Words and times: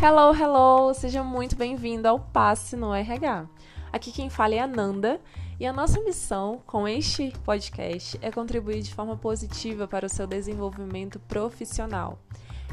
Hello, 0.00 0.32
hello! 0.32 0.94
Seja 0.94 1.24
muito 1.24 1.56
bem-vindo 1.56 2.06
ao 2.06 2.20
Passe 2.20 2.76
no 2.76 2.94
RH. 2.94 3.48
Aqui 3.92 4.12
quem 4.12 4.30
fala 4.30 4.54
é 4.54 4.60
a 4.60 4.66
Nanda 4.66 5.20
e 5.58 5.66
a 5.66 5.72
nossa 5.72 6.00
missão 6.00 6.62
com 6.64 6.86
este 6.86 7.32
podcast 7.44 8.16
é 8.22 8.30
contribuir 8.30 8.80
de 8.80 8.94
forma 8.94 9.16
positiva 9.16 9.88
para 9.88 10.06
o 10.06 10.08
seu 10.08 10.24
desenvolvimento 10.24 11.18
profissional. 11.18 12.16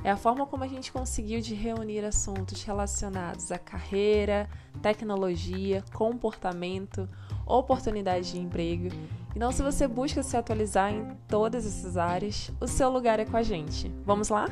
É 0.03 0.11
a 0.11 0.16
forma 0.16 0.45
como 0.45 0.63
a 0.63 0.67
gente 0.67 0.91
conseguiu 0.91 1.41
de 1.41 1.55
reunir 1.55 2.05
assuntos 2.05 2.61
relacionados 2.61 3.52
à 3.52 3.57
carreira, 3.57 4.48
tecnologia, 4.80 5.84
comportamento, 5.95 7.09
oportunidade 7.44 8.34
de 8.34 8.39
emprego. 8.39 8.89
Então, 9.35 9.52
se 9.52 9.63
você 9.63 9.88
busca 9.88 10.21
se 10.21 10.38
atualizar 10.38 10.94
em 10.94 11.17
todas 11.27 11.66
essas 11.66 11.98
áreas, 11.98 12.52
o 12.62 12.67
seu 12.67 12.88
lugar 12.91 13.20
é 13.20 13.26
com 13.26 13.35
a 13.35 13.41
gente. 13.41 13.91
Vamos 14.05 14.30
lá? 14.30 14.45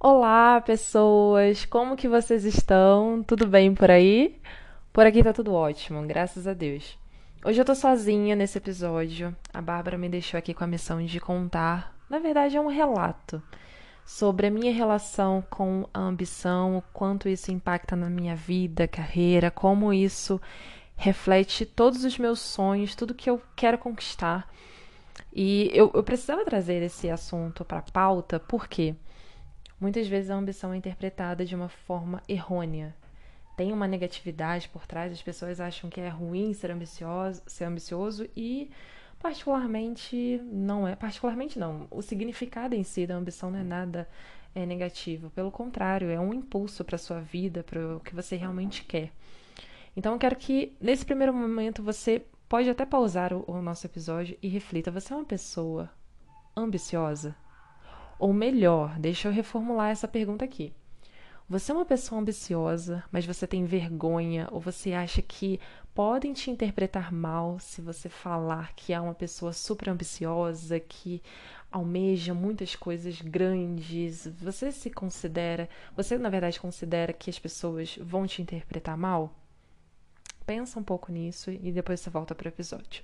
Olá, 0.00 0.60
pessoas! 0.60 1.64
Como 1.64 1.96
que 1.96 2.06
vocês 2.06 2.44
estão? 2.44 3.20
Tudo 3.20 3.48
bem 3.48 3.74
por 3.74 3.90
aí? 3.90 4.40
Por 4.92 5.04
aqui 5.04 5.24
tá 5.24 5.32
tudo 5.32 5.52
ótimo, 5.52 6.06
graças 6.06 6.46
a 6.46 6.54
Deus. 6.54 6.96
Hoje 7.44 7.60
eu 7.60 7.64
tô 7.64 7.74
sozinha 7.74 8.36
nesse 8.36 8.58
episódio. 8.58 9.34
A 9.52 9.60
Bárbara 9.60 9.98
me 9.98 10.08
deixou 10.08 10.38
aqui 10.38 10.54
com 10.54 10.62
a 10.62 10.68
missão 10.68 11.04
de 11.04 11.18
contar, 11.18 11.96
na 12.08 12.20
verdade 12.20 12.56
é 12.56 12.60
um 12.60 12.68
relato 12.68 13.42
sobre 14.04 14.46
a 14.46 14.50
minha 14.52 14.72
relação 14.72 15.42
com 15.50 15.88
a 15.92 15.98
ambição, 15.98 16.78
o 16.78 16.82
quanto 16.92 17.28
isso 17.28 17.50
impacta 17.50 17.96
na 17.96 18.08
minha 18.08 18.36
vida, 18.36 18.86
carreira, 18.86 19.50
como 19.50 19.92
isso 19.92 20.40
reflete 20.94 21.66
todos 21.66 22.04
os 22.04 22.16
meus 22.16 22.38
sonhos, 22.38 22.94
tudo 22.94 23.16
que 23.16 23.28
eu 23.28 23.42
quero 23.56 23.76
conquistar. 23.76 24.48
E 25.32 25.72
eu, 25.74 25.90
eu 25.92 26.04
precisava 26.04 26.44
trazer 26.44 26.84
esse 26.84 27.10
assunto 27.10 27.64
para 27.64 27.82
pauta, 27.82 28.38
por 28.38 28.68
quê? 28.68 28.94
Porque 28.94 29.07
Muitas 29.80 30.08
vezes 30.08 30.30
a 30.30 30.34
ambição 30.34 30.72
é 30.72 30.76
interpretada 30.76 31.44
de 31.44 31.54
uma 31.54 31.68
forma 31.68 32.22
errônea. 32.28 32.94
Tem 33.56 33.72
uma 33.72 33.86
negatividade 33.86 34.68
por 34.68 34.86
trás, 34.86 35.12
as 35.12 35.22
pessoas 35.22 35.60
acham 35.60 35.88
que 35.90 36.00
é 36.00 36.08
ruim 36.08 36.52
ser 36.52 36.70
ambicioso, 36.70 37.42
ser 37.46 37.64
ambicioso 37.64 38.28
e 38.36 38.70
particularmente 39.20 40.40
não 40.44 40.86
é, 40.86 40.94
particularmente 40.94 41.58
não. 41.58 41.86
O 41.90 42.02
significado 42.02 42.74
em 42.74 42.82
si 42.82 43.06
da 43.06 43.16
ambição 43.16 43.50
não 43.50 43.58
é 43.58 43.64
nada 43.64 44.08
é 44.54 44.66
negativo, 44.66 45.30
pelo 45.30 45.50
contrário, 45.50 46.10
é 46.10 46.18
um 46.18 46.32
impulso 46.32 46.84
para 46.84 46.98
sua 46.98 47.20
vida, 47.20 47.62
para 47.62 47.96
o 47.96 48.00
que 48.00 48.14
você 48.14 48.34
realmente 48.36 48.84
quer. 48.84 49.12
Então 49.96 50.12
eu 50.12 50.18
quero 50.18 50.36
que 50.36 50.76
nesse 50.80 51.04
primeiro 51.04 51.34
momento 51.34 51.82
você 51.82 52.24
pode 52.48 52.68
até 52.68 52.84
pausar 52.86 53.32
o, 53.32 53.44
o 53.46 53.62
nosso 53.62 53.86
episódio 53.86 54.36
e 54.42 54.48
reflita, 54.48 54.90
você 54.90 55.12
é 55.12 55.16
uma 55.16 55.24
pessoa 55.24 55.90
ambiciosa? 56.56 57.36
Ou 58.18 58.32
melhor, 58.32 58.98
deixa 58.98 59.28
eu 59.28 59.32
reformular 59.32 59.90
essa 59.90 60.08
pergunta 60.08 60.44
aqui. 60.44 60.72
Você 61.48 61.72
é 61.72 61.74
uma 61.74 61.86
pessoa 61.86 62.20
ambiciosa, 62.20 63.02
mas 63.10 63.24
você 63.24 63.46
tem 63.46 63.64
vergonha 63.64 64.48
ou 64.52 64.60
você 64.60 64.92
acha 64.92 65.22
que 65.22 65.58
podem 65.94 66.34
te 66.34 66.50
interpretar 66.50 67.10
mal 67.10 67.58
se 67.58 67.80
você 67.80 68.08
falar 68.08 68.74
que 68.74 68.92
é 68.92 69.00
uma 69.00 69.14
pessoa 69.14 69.52
super 69.54 69.88
ambiciosa, 69.88 70.78
que 70.78 71.22
almeja 71.72 72.34
muitas 72.34 72.76
coisas 72.76 73.22
grandes? 73.22 74.26
Você 74.42 74.70
se 74.70 74.90
considera, 74.90 75.70
você 75.96 76.18
na 76.18 76.28
verdade 76.28 76.60
considera 76.60 77.14
que 77.14 77.30
as 77.30 77.38
pessoas 77.38 77.96
vão 77.98 78.26
te 78.26 78.42
interpretar 78.42 78.98
mal? 78.98 79.32
Pensa 80.44 80.78
um 80.78 80.84
pouco 80.84 81.10
nisso 81.10 81.50
e 81.50 81.72
depois 81.72 82.00
você 82.00 82.10
volta 82.10 82.34
para 82.34 82.46
o 82.46 82.48
episódio. 82.48 83.02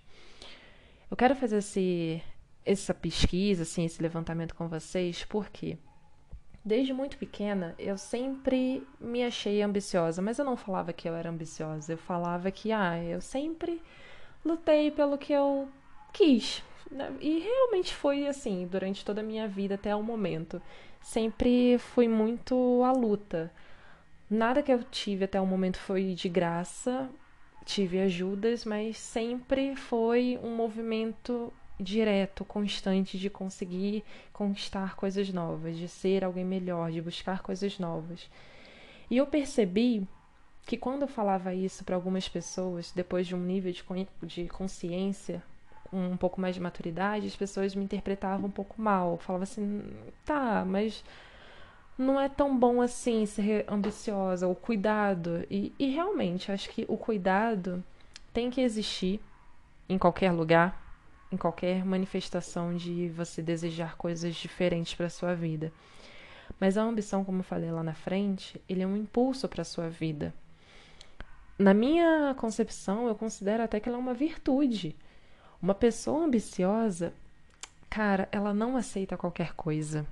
Eu 1.11 1.17
quero 1.17 1.35
fazer 1.35 1.59
esse 1.59 2.23
essa 2.65 2.95
pesquisa, 2.95 3.63
assim, 3.63 3.85
esse 3.85 4.03
levantamento 4.03 4.55
com 4.55 4.69
vocês, 4.69 5.25
porque 5.25 5.77
desde 6.65 6.95
muito 6.95 7.19
pequena 7.19 7.75
eu 7.79 7.99
sempre 7.99 8.87
me 8.99 9.23
achei 9.23 9.63
ambiciosa, 9.63 10.23
mas 10.23 10.39
eu 10.39 10.45
não 10.45 10.57
falava 10.57 10.93
que 10.93 11.09
eu 11.09 11.15
era 11.15 11.29
ambiciosa, 11.29 11.93
eu 11.93 11.99
falava 11.99 12.51
que, 12.51 12.73
ah, 12.73 13.03
eu 13.03 13.21
sempre 13.21 13.83
lutei 14.45 14.91
pelo 14.91 15.19
que 15.19 15.33
eu 15.33 15.69
quis. 16.13 16.63
Né? 16.91 17.13
E 17.21 17.41
realmente 17.41 17.95
foi 17.95 18.27
assim, 18.27 18.67
durante 18.67 19.05
toda 19.05 19.21
a 19.21 19.25
minha 19.25 19.49
vida 19.49 19.75
até 19.75 19.95
o 19.95 20.03
momento. 20.03 20.61
Sempre 21.01 21.77
fui 21.79 22.09
muito 22.09 22.83
à 22.83 22.93
luta. 22.93 23.53
Nada 24.31 24.63
que 24.63 24.73
eu 24.73 24.83
tive 24.85 25.25
até 25.25 25.41
o 25.41 25.47
momento 25.47 25.79
foi 25.79 26.15
de 26.15 26.29
graça, 26.29 27.11
tive 27.65 28.01
ajudas, 28.01 28.65
mas 28.65 28.99
sempre 28.99 29.77
foi 29.77 30.39
um 30.43 30.55
movimento 30.55 31.53
direto, 31.79 32.45
constante 32.45 33.19
de 33.19 33.29
conseguir 33.29 34.05
conquistar 34.33 34.95
coisas 34.97 35.33
novas, 35.33 35.77
de 35.77 35.89
ser 35.89 36.25
alguém 36.25 36.45
melhor, 36.45 36.91
de 36.91 37.01
buscar 37.01 37.43
coisas 37.43 37.79
novas. 37.79 38.29
E 39.11 39.17
eu 39.17 39.27
percebi 39.27 40.07
que 40.67 40.77
quando 40.77 41.03
eu 41.03 41.09
falava 41.09 41.55
isso 41.55 41.85
para 41.85 41.95
algumas 41.95 42.29
pessoas, 42.29 42.93
depois 42.93 43.27
de 43.27 43.35
um 43.35 43.41
nível 43.41 43.73
de, 44.23 44.47
consciência, 44.49 45.43
um 45.93 46.17
pouco 46.17 46.41
mais 46.41 46.55
de 46.55 46.61
maturidade, 46.61 47.27
as 47.27 47.37
pessoas 47.37 47.75
me 47.75 47.85
interpretavam 47.85 48.47
um 48.47 48.51
pouco 48.51 48.81
mal. 48.81 49.19
Falava 49.19 49.45
assim, 49.45 49.83
tá, 50.25 50.65
mas 50.67 51.05
não 51.99 52.21
é 52.21 52.29
tão 52.29 52.57
bom 52.59 52.81
assim 52.81 53.27
ser 53.27 53.65
ambiciosa, 53.69 54.49
o 54.49 54.55
cuidado. 54.55 55.45
E, 55.51 55.73
e 55.79 55.91
realmente, 55.91 56.51
acho 56.51 56.69
que 56.71 56.85
o 56.89 56.97
cuidado 56.97 57.85
tem 58.33 58.51
que 58.51 58.61
existir 58.61 59.21
em 59.89 59.99
qualquer 59.99 60.33
lugar, 60.33 60.83
em 61.35 61.37
qualquer 61.37 61.85
manifestação 61.85 62.75
de 62.75 63.09
você 63.09 63.43
desejar 63.43 63.97
coisas 63.97 64.35
diferentes 64.35 64.95
para 64.95 65.11
sua 65.11 65.35
vida. 65.35 65.73
Mas 66.59 66.79
a 66.79 66.83
ambição, 66.83 67.25
como 67.25 67.41
eu 67.41 67.45
falei 67.45 67.71
lá 67.71 67.83
na 67.83 67.95
frente, 67.95 68.61
ele 68.69 68.83
é 68.83 68.87
um 68.87 68.97
impulso 68.97 69.49
para 69.49 69.65
sua 69.65 69.89
vida. 69.89 70.33
Na 71.59 71.75
minha 71.75 72.35
concepção, 72.39 73.09
eu 73.09 73.15
considero 73.15 73.63
até 73.63 73.81
que 73.81 73.89
ela 73.89 73.99
é 73.99 74.01
uma 74.01 74.15
virtude. 74.15 74.97
Uma 75.61 75.75
pessoa 75.75 76.25
ambiciosa, 76.25 77.13
cara, 77.91 78.29
ela 78.31 78.55
não 78.55 78.77
aceita 78.77 79.17
qualquer 79.17 79.55
coisa. 79.55 80.07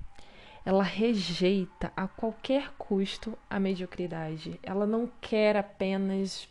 Ela 0.64 0.84
rejeita 0.84 1.92
a 1.96 2.06
qualquer 2.06 2.72
custo 2.78 3.36
a 3.48 3.58
mediocridade. 3.58 4.58
Ela 4.62 4.86
não 4.86 5.10
quer 5.20 5.56
apenas 5.56 6.48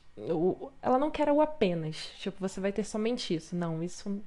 ela 0.81 0.99
não 0.99 1.09
quer 1.09 1.29
o 1.31 1.41
apenas. 1.41 2.11
Tipo, 2.19 2.37
você 2.39 2.59
vai 2.59 2.71
ter 2.71 2.83
somente 2.83 3.33
isso. 3.33 3.55
Não, 3.55 3.81
isso 3.81 4.21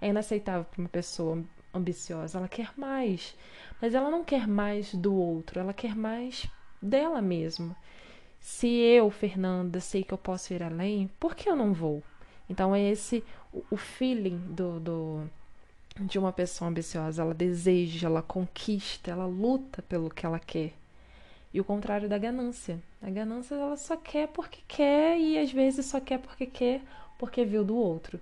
é 0.00 0.08
inaceitável 0.08 0.64
para 0.64 0.80
uma 0.80 0.88
pessoa 0.88 1.42
ambiciosa. 1.72 2.38
Ela 2.38 2.48
quer 2.48 2.72
mais, 2.76 3.36
mas 3.80 3.94
ela 3.94 4.10
não 4.10 4.24
quer 4.24 4.46
mais 4.46 4.94
do 4.94 5.14
outro, 5.14 5.60
ela 5.60 5.72
quer 5.72 5.94
mais 5.94 6.46
dela 6.80 7.20
mesma. 7.22 7.76
Se 8.40 8.68
eu, 8.68 9.10
Fernanda, 9.10 9.80
sei 9.80 10.04
que 10.04 10.14
eu 10.14 10.18
posso 10.18 10.54
ir 10.54 10.62
além, 10.62 11.10
por 11.18 11.34
que 11.34 11.48
eu 11.48 11.56
não 11.56 11.72
vou? 11.72 12.02
Então 12.48 12.74
é 12.74 12.80
esse 12.80 13.24
o 13.70 13.76
feeling 13.76 14.38
do, 14.38 14.78
do 14.78 15.30
de 16.00 16.18
uma 16.18 16.32
pessoa 16.32 16.70
ambiciosa. 16.70 17.22
Ela 17.22 17.34
deseja, 17.34 18.06
ela 18.06 18.22
conquista, 18.22 19.10
ela 19.10 19.26
luta 19.26 19.82
pelo 19.82 20.10
que 20.10 20.24
ela 20.24 20.38
quer. 20.38 20.72
E 21.52 21.60
o 21.60 21.64
contrário 21.64 22.08
da 22.08 22.18
ganância. 22.18 22.80
A 23.00 23.10
ganância 23.10 23.54
ela 23.54 23.76
só 23.76 23.96
quer 23.96 24.28
porque 24.28 24.60
quer 24.68 25.18
e 25.18 25.38
às 25.38 25.50
vezes 25.50 25.86
só 25.86 26.00
quer 26.00 26.18
porque 26.18 26.46
quer 26.46 26.82
porque 27.18 27.44
viu 27.44 27.64
do 27.64 27.76
outro. 27.76 28.20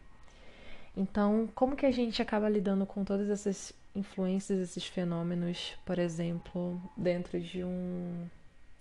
Então, 0.97 1.49
como 1.55 1.75
que 1.75 1.87
a 1.87 1.91
gente 1.91 2.23
acaba 2.23 2.49
lidando 2.49 2.87
com 2.87 3.05
todas 3.05 3.29
essas 3.29 3.73
influências, 3.95 4.61
esses 4.61 4.87
fenômenos, 4.87 5.77
por 5.85 5.99
exemplo, 5.99 6.81
dentro 6.97 7.41
de 7.41 7.65
um 7.65 8.29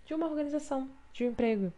de 0.06 0.13
uma 0.13 0.28
organização, 0.28 0.90
de 1.13 1.24
um 1.24 1.29
emprego? 1.29 1.72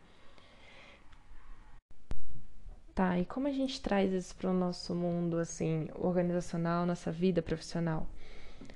Tá, 2.94 3.20
e 3.20 3.26
como 3.26 3.48
a 3.48 3.52
gente 3.52 3.82
traz 3.82 4.12
isso 4.14 4.36
para 4.36 4.50
o 4.50 4.54
nosso 4.54 4.96
mundo 4.96 5.38
assim, 5.38 5.90
organizacional, 5.96 6.86
nossa 6.86 7.12
vida 7.12 7.42
profissional? 7.42 8.08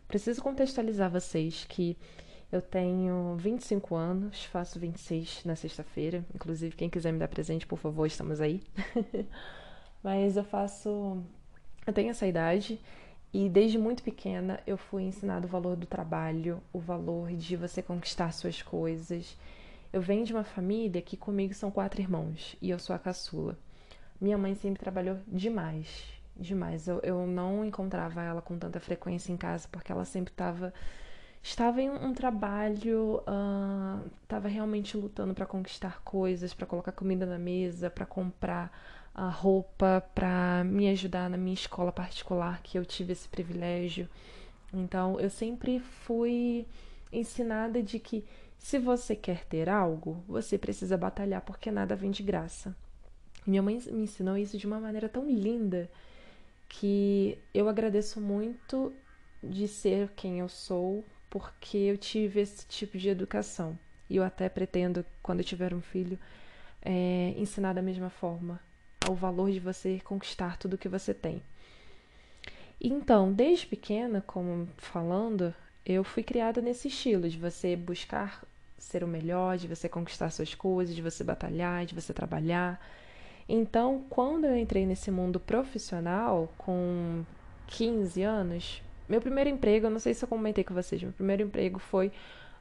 Preciso 0.08 0.42
contextualizar 0.42 1.10
vocês 1.10 1.66
que 1.66 1.98
eu 2.52 2.62
tenho 2.62 3.36
25 3.38 3.96
anos, 3.96 4.44
faço 4.46 4.80
26 4.80 5.46
na 5.46 5.56
sexta-feira. 5.56 6.26
Inclusive, 6.34 6.76
quem 6.76 6.90
quiser 6.90 7.14
me 7.14 7.20
dar 7.20 7.28
presente, 7.28 7.68
por 7.68 7.78
favor, 7.78 8.06
estamos 8.06 8.42
aí. 8.42 8.62
Mas 10.04 10.36
eu 10.36 10.44
faço 10.44 11.24
eu 11.86 11.94
tenho 11.94 12.10
essa 12.10 12.28
idade 12.28 12.80
e 13.34 13.48
desde 13.48 13.78
muito 13.78 14.02
pequena 14.04 14.60
eu 14.66 14.78
fui 14.78 15.04
ensinado 15.04 15.48
o 15.48 15.50
valor 15.50 15.76
do 15.76 15.86
trabalho, 15.86 16.62
o 16.74 16.80
valor 16.80 17.32
de 17.32 17.56
você 17.56 17.82
conquistar 17.82 18.32
suas 18.32 18.62
coisas. 18.62 19.38
Eu 19.92 20.02
venho 20.02 20.26
de 20.26 20.34
uma 20.34 20.44
família 20.44 21.02
que 21.02 21.18
comigo 21.18 21.54
são 21.54 21.72
quatro 21.72 22.02
irmãos 22.02 22.56
e 22.62 22.70
eu 22.70 22.80
sou 22.80 22.96
a 22.96 23.00
caçula. 23.00 23.58
Minha 24.20 24.38
mãe 24.38 24.56
sempre 24.56 24.80
trabalhou 24.80 25.18
demais, 25.28 26.04
demais. 26.36 26.88
Eu, 26.88 27.00
eu 27.04 27.26
não 27.26 27.64
encontrava 27.64 28.22
ela 28.22 28.42
com 28.42 28.58
tanta 28.58 28.80
frequência 28.80 29.32
em 29.32 29.38
casa 29.38 29.68
porque 29.72 29.92
ela 29.92 30.06
sempre 30.06 30.32
estava 30.32 30.74
estava 31.42 31.82
em 31.82 31.90
um 31.90 32.14
trabalho, 32.14 33.22
estava 34.24 34.48
uh, 34.48 34.52
realmente 34.52 34.98
lutando 34.98 35.34
para 35.34 35.46
conquistar 35.46 36.02
coisas, 36.04 36.54
para 36.54 36.68
colocar 36.68 36.92
comida 36.92 37.26
na 37.26 37.40
mesa, 37.40 37.90
para 37.90 38.06
comprar 38.06 38.72
a 39.14 39.30
roupa 39.30 40.04
para 40.14 40.64
me 40.64 40.90
ajudar 40.90 41.30
na 41.30 41.38
minha 41.38 41.54
escola 41.54 41.92
particular, 41.92 42.62
que 42.62 42.78
eu 42.78 42.86
tive 42.86 43.14
esse 43.14 43.28
privilégio. 43.28 44.08
Então, 44.74 45.20
eu 45.20 45.30
sempre 45.30 45.80
fui 45.80 46.66
ensinada 47.12 47.82
de 47.82 48.00
que 48.00 48.24
se 48.58 48.78
você 48.78 49.16
quer 49.16 49.46
ter 49.46 49.70
algo, 49.70 50.24
você 50.28 50.58
precisa 50.58 50.98
batalhar 50.98 51.42
porque 51.42 51.72
nada 51.72 51.96
vem 51.96 52.12
de 52.12 52.22
graça. 52.22 52.76
Minha 53.46 53.62
mãe 53.62 53.82
me 53.92 54.04
ensinou 54.04 54.38
isso 54.38 54.58
de 54.58 54.68
uma 54.68 54.80
maneira 54.80 55.10
tão 55.10 55.28
linda 55.30 55.90
que 56.68 57.38
eu 57.54 57.68
agradeço 57.68 58.22
muito 58.22 58.94
de 59.42 59.68
ser 59.68 60.10
quem 60.16 60.40
eu 60.40 60.50
sou 60.50 61.04
porque 61.30 61.78
eu 61.78 61.98
tive 61.98 62.42
esse 62.42 62.66
tipo 62.68 62.98
de 62.98 63.10
educação. 63.10 63.78
E 64.10 64.18
eu 64.18 64.24
até 64.24 64.50
pretendo, 64.50 65.06
quando 65.22 65.40
eu 65.40 65.46
tiver 65.46 65.74
um 65.74 65.82
filho, 65.82 66.20
é, 66.82 67.34
ensinar 67.38 67.74
da 67.74 67.82
mesma 67.82 68.10
forma 68.10 68.60
ao 69.10 69.16
valor 69.16 69.52
de 69.52 69.60
você 69.60 70.00
conquistar 70.04 70.58
tudo 70.58 70.78
que 70.78 70.88
você 70.88 71.14
tem. 71.14 71.42
Então, 72.80 73.34
desde 73.34 73.66
pequena, 73.66 74.24
como 74.26 74.70
falando, 74.78 75.54
eu 75.86 76.04
fui 76.04 76.24
criada 76.24 76.62
nesse 76.62 76.88
estilo 76.88 77.28
de 77.28 77.38
você 77.38 77.76
buscar 77.76 78.44
ser 78.78 79.04
o 79.04 79.08
melhor, 79.08 79.58
de 79.58 79.68
você 79.68 79.90
conquistar 79.90 80.30
suas 80.30 80.56
coisas, 80.56 80.96
de 80.96 81.02
você 81.02 81.24
batalhar, 81.24 81.86
de 81.86 81.94
você 81.94 82.14
trabalhar. 82.14 82.80
Então, 83.50 84.06
quando 84.10 84.46
eu 84.46 84.56
entrei 84.56 84.86
nesse 84.86 85.12
mundo 85.12 85.40
profissional 85.40 86.54
com 86.58 87.26
15 87.68 88.22
anos, 88.22 88.82
meu 89.10 89.20
primeiro 89.20 89.50
emprego, 89.50 89.88
eu 89.88 89.90
não 89.90 90.00
sei 90.00 90.14
se 90.14 90.24
eu 90.24 90.30
comentei 90.30 90.64
com 90.64 90.74
vocês, 90.74 91.02
meu 91.02 91.12
primeiro 91.12 91.44
emprego 91.44 91.80
foi 91.80 92.12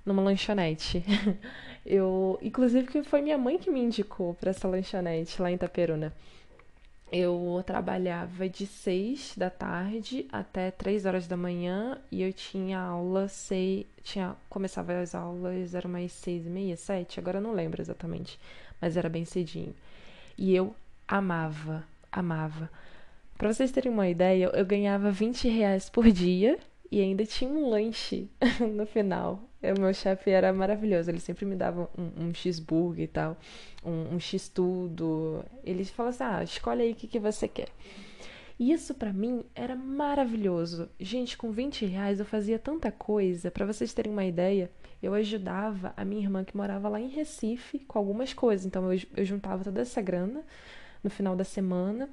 numa 0.04 0.22
lanchonete. 0.22 1.04
Eu, 1.86 2.38
inclusive 2.42 2.86
que 2.86 3.02
foi 3.02 3.22
minha 3.22 3.38
mãe 3.38 3.58
que 3.58 3.70
me 3.70 3.80
indicou 3.80 4.34
para 4.34 4.50
essa 4.50 4.66
lanchonete 4.66 5.40
lá 5.40 5.50
em 5.50 5.54
Itaperuna. 5.54 6.12
Eu 7.10 7.62
trabalhava 7.64 8.48
de 8.48 8.66
6 8.66 9.34
da 9.36 9.48
tarde 9.48 10.26
até 10.30 10.70
3 10.70 11.06
horas 11.06 11.26
da 11.26 11.38
manhã 11.38 11.98
e 12.12 12.22
eu 12.22 12.32
tinha 12.34 12.78
aula, 12.78 13.28
sei, 13.28 13.86
tinha, 14.02 14.36
começava 14.50 14.92
as 15.00 15.14
aulas, 15.14 15.74
era 15.74 15.88
mais 15.88 16.12
6 16.12 16.46
e 16.46 16.50
meia, 16.50 16.76
7, 16.76 17.18
agora 17.18 17.38
eu 17.38 17.42
não 17.42 17.52
lembro 17.52 17.80
exatamente, 17.80 18.38
mas 18.78 18.96
era 18.96 19.08
bem 19.08 19.24
cedinho. 19.24 19.74
E 20.36 20.54
eu 20.54 20.74
amava, 21.06 21.82
amava. 22.12 22.70
Para 23.38 23.52
vocês 23.52 23.72
terem 23.72 23.90
uma 23.90 24.08
ideia, 24.08 24.50
eu 24.52 24.66
ganhava 24.66 25.10
20 25.10 25.48
reais 25.48 25.88
por 25.88 26.10
dia 26.10 26.58
e 26.90 27.00
ainda 27.00 27.24
tinha 27.24 27.50
um 27.50 27.68
lanche 27.68 28.28
no 28.74 28.86
final. 28.86 29.42
O 29.62 29.80
meu 29.80 29.92
chefe 29.92 30.30
era 30.30 30.52
maravilhoso, 30.52 31.10
ele 31.10 31.20
sempre 31.20 31.44
me 31.44 31.56
dava 31.56 31.90
um, 31.98 32.26
um 32.26 32.34
cheeseburger 32.34 33.04
e 33.04 33.08
tal, 33.08 33.36
um, 33.84 34.14
um 34.14 34.20
x-tudo. 34.20 35.44
Ele 35.64 35.84
falou 35.84 36.10
assim: 36.10 36.24
ah, 36.24 36.42
escolhe 36.42 36.82
aí 36.82 36.92
o 36.92 36.94
que, 36.94 37.08
que 37.08 37.18
você 37.18 37.48
quer. 37.48 37.68
E 38.58 38.72
isso 38.72 38.94
para 38.94 39.12
mim 39.12 39.44
era 39.54 39.76
maravilhoso. 39.76 40.88
Gente, 40.98 41.36
com 41.36 41.50
20 41.50 41.86
reais 41.86 42.18
eu 42.18 42.24
fazia 42.24 42.58
tanta 42.58 42.90
coisa. 42.90 43.50
Para 43.50 43.64
vocês 43.64 43.94
terem 43.94 44.12
uma 44.12 44.24
ideia, 44.24 44.70
eu 45.00 45.14
ajudava 45.14 45.92
a 45.96 46.04
minha 46.04 46.22
irmã 46.22 46.42
que 46.44 46.56
morava 46.56 46.88
lá 46.88 47.00
em 47.00 47.08
Recife 47.08 47.78
com 47.80 47.98
algumas 47.98 48.32
coisas. 48.32 48.66
Então 48.66 48.92
eu, 48.92 49.00
eu 49.16 49.24
juntava 49.24 49.62
toda 49.62 49.80
essa 49.80 50.02
grana 50.02 50.42
no 51.04 51.10
final 51.10 51.36
da 51.36 51.44
semana. 51.44 52.10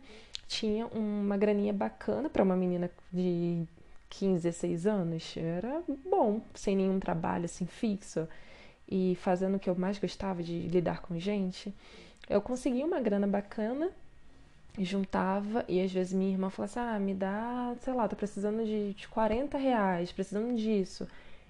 Tinha 0.48 0.86
uma 0.88 1.36
graninha 1.36 1.74
bacana 1.74 2.30
para 2.30 2.44
uma 2.44 2.56
menina 2.56 2.92
de 3.12 3.66
15, 4.10 4.44
16 4.44 4.88
anos, 4.88 5.36
era 5.38 5.84
bom, 6.10 6.42
sem 6.54 6.76
nenhum 6.76 7.00
trabalho 7.00 7.46
assim 7.46 7.66
fixo 7.66 8.28
e 8.88 9.18
fazendo 9.22 9.56
o 9.56 9.60
que 9.60 9.70
eu 9.70 9.76
mais 9.76 9.98
gostava 9.98 10.44
de 10.44 10.68
lidar 10.68 11.02
com 11.02 11.20
gente. 11.20 11.74
Eu 12.30 12.42
conseguia 12.42 12.86
uma 12.86 13.00
grana 13.00 13.28
bacana, 13.28 13.92
juntava 14.80 15.66
e 15.68 15.82
às 15.82 15.92
vezes 15.92 16.14
minha 16.14 16.32
irmã 16.32 16.50
falava 16.50 16.72
assim: 16.72 16.96
ah, 16.96 17.00
me 17.00 17.14
dá, 17.14 17.76
sei 17.82 17.94
lá, 17.94 18.08
tô 18.08 18.16
precisando 18.16 18.66
de, 18.66 18.94
de 18.94 19.08
40 19.08 19.58
reais, 19.58 20.12
precisando 20.12 20.56
disso. 20.56 21.08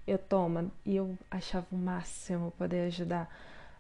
Eu 0.07 0.17
toma. 0.17 0.71
E 0.85 0.95
eu 0.95 1.17
achava 1.31 1.65
o 1.71 1.77
máximo 1.77 2.51
poder 2.57 2.87
ajudar 2.87 3.29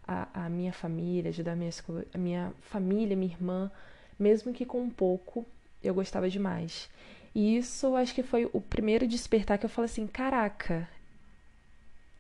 a, 0.07 0.45
a 0.45 0.49
minha 0.49 0.73
família, 0.73 1.29
ajudar 1.29 1.53
a 1.53 1.55
minha, 1.55 1.71
a 2.13 2.17
minha 2.17 2.53
família, 2.61 3.15
minha 3.15 3.31
irmã, 3.31 3.71
mesmo 4.17 4.53
que 4.53 4.65
com 4.65 4.89
pouco, 4.89 5.45
eu 5.83 5.93
gostava 5.93 6.29
demais. 6.29 6.89
E 7.35 7.57
isso 7.57 7.97
acho 7.97 8.15
que 8.15 8.23
foi 8.23 8.49
o 8.53 8.61
primeiro 8.61 9.05
despertar 9.05 9.57
que 9.57 9.65
eu 9.65 9.69
falei 9.69 9.91
assim: 9.91 10.07
caraca, 10.07 10.89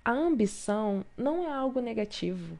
a 0.03 0.11
ambição 0.11 1.05
não 1.17 1.47
é 1.47 1.53
algo 1.53 1.79
negativo. 1.79 2.59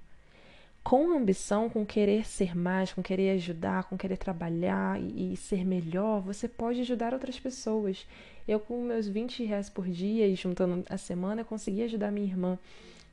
Com 0.81 1.12
ambição, 1.12 1.69
com 1.69 1.86
querer 1.86 2.25
ser 2.25 2.56
mais, 2.56 2.94
com 2.94 3.02
querer 3.02 3.31
ajudar, 3.31 3.86
com 3.86 3.98
querer 3.98 4.18
trabalhar 4.18 5.02
e, 5.02 5.34
e 5.34 5.38
ser 5.38 5.66
melhor, 5.66 6.22
você 6.22 6.48
pode 6.48 6.80
ajudar 6.81 7.13
outras 7.13 7.40
pessoas. 7.40 8.07
Eu, 8.48 8.60
com 8.60 8.81
meus 8.84 9.07
20 9.07 9.44
reais 9.44 9.69
por 9.69 9.88
dia 9.88 10.28
e 10.28 10.36
juntando 10.36 10.86
a 10.90 10.98
semana, 10.98 11.44
consegui 11.44 11.84
ajudar 11.84 12.12
minha 12.12 12.28
irmã 12.28 12.57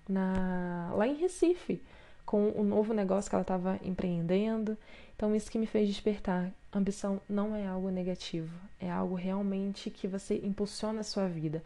na, 0.09 0.93
lá 0.95 1.07
em 1.07 1.17
Recife, 1.17 1.81
com 2.25 2.51
o 2.51 2.63
novo 2.63 2.93
negócio 2.93 3.31
que 3.31 3.35
ela 3.35 3.43
estava 3.43 3.79
empreendendo. 3.83 4.77
Então, 5.15 5.35
isso 5.35 5.51
que 5.51 5.59
me 5.59 5.67
fez 5.67 5.89
despertar. 5.89 6.53
Ambição 6.73 7.21
não 7.29 7.55
é 7.55 7.67
algo 7.67 7.91
negativo, 7.91 8.55
é 8.81 8.91
algo 8.91 9.15
realmente 9.15 9.91
que 9.91 10.09
você 10.09 10.41
impulsiona 10.43 11.01
a 11.01 11.05
sua 11.05 11.29
vida. 11.29 11.63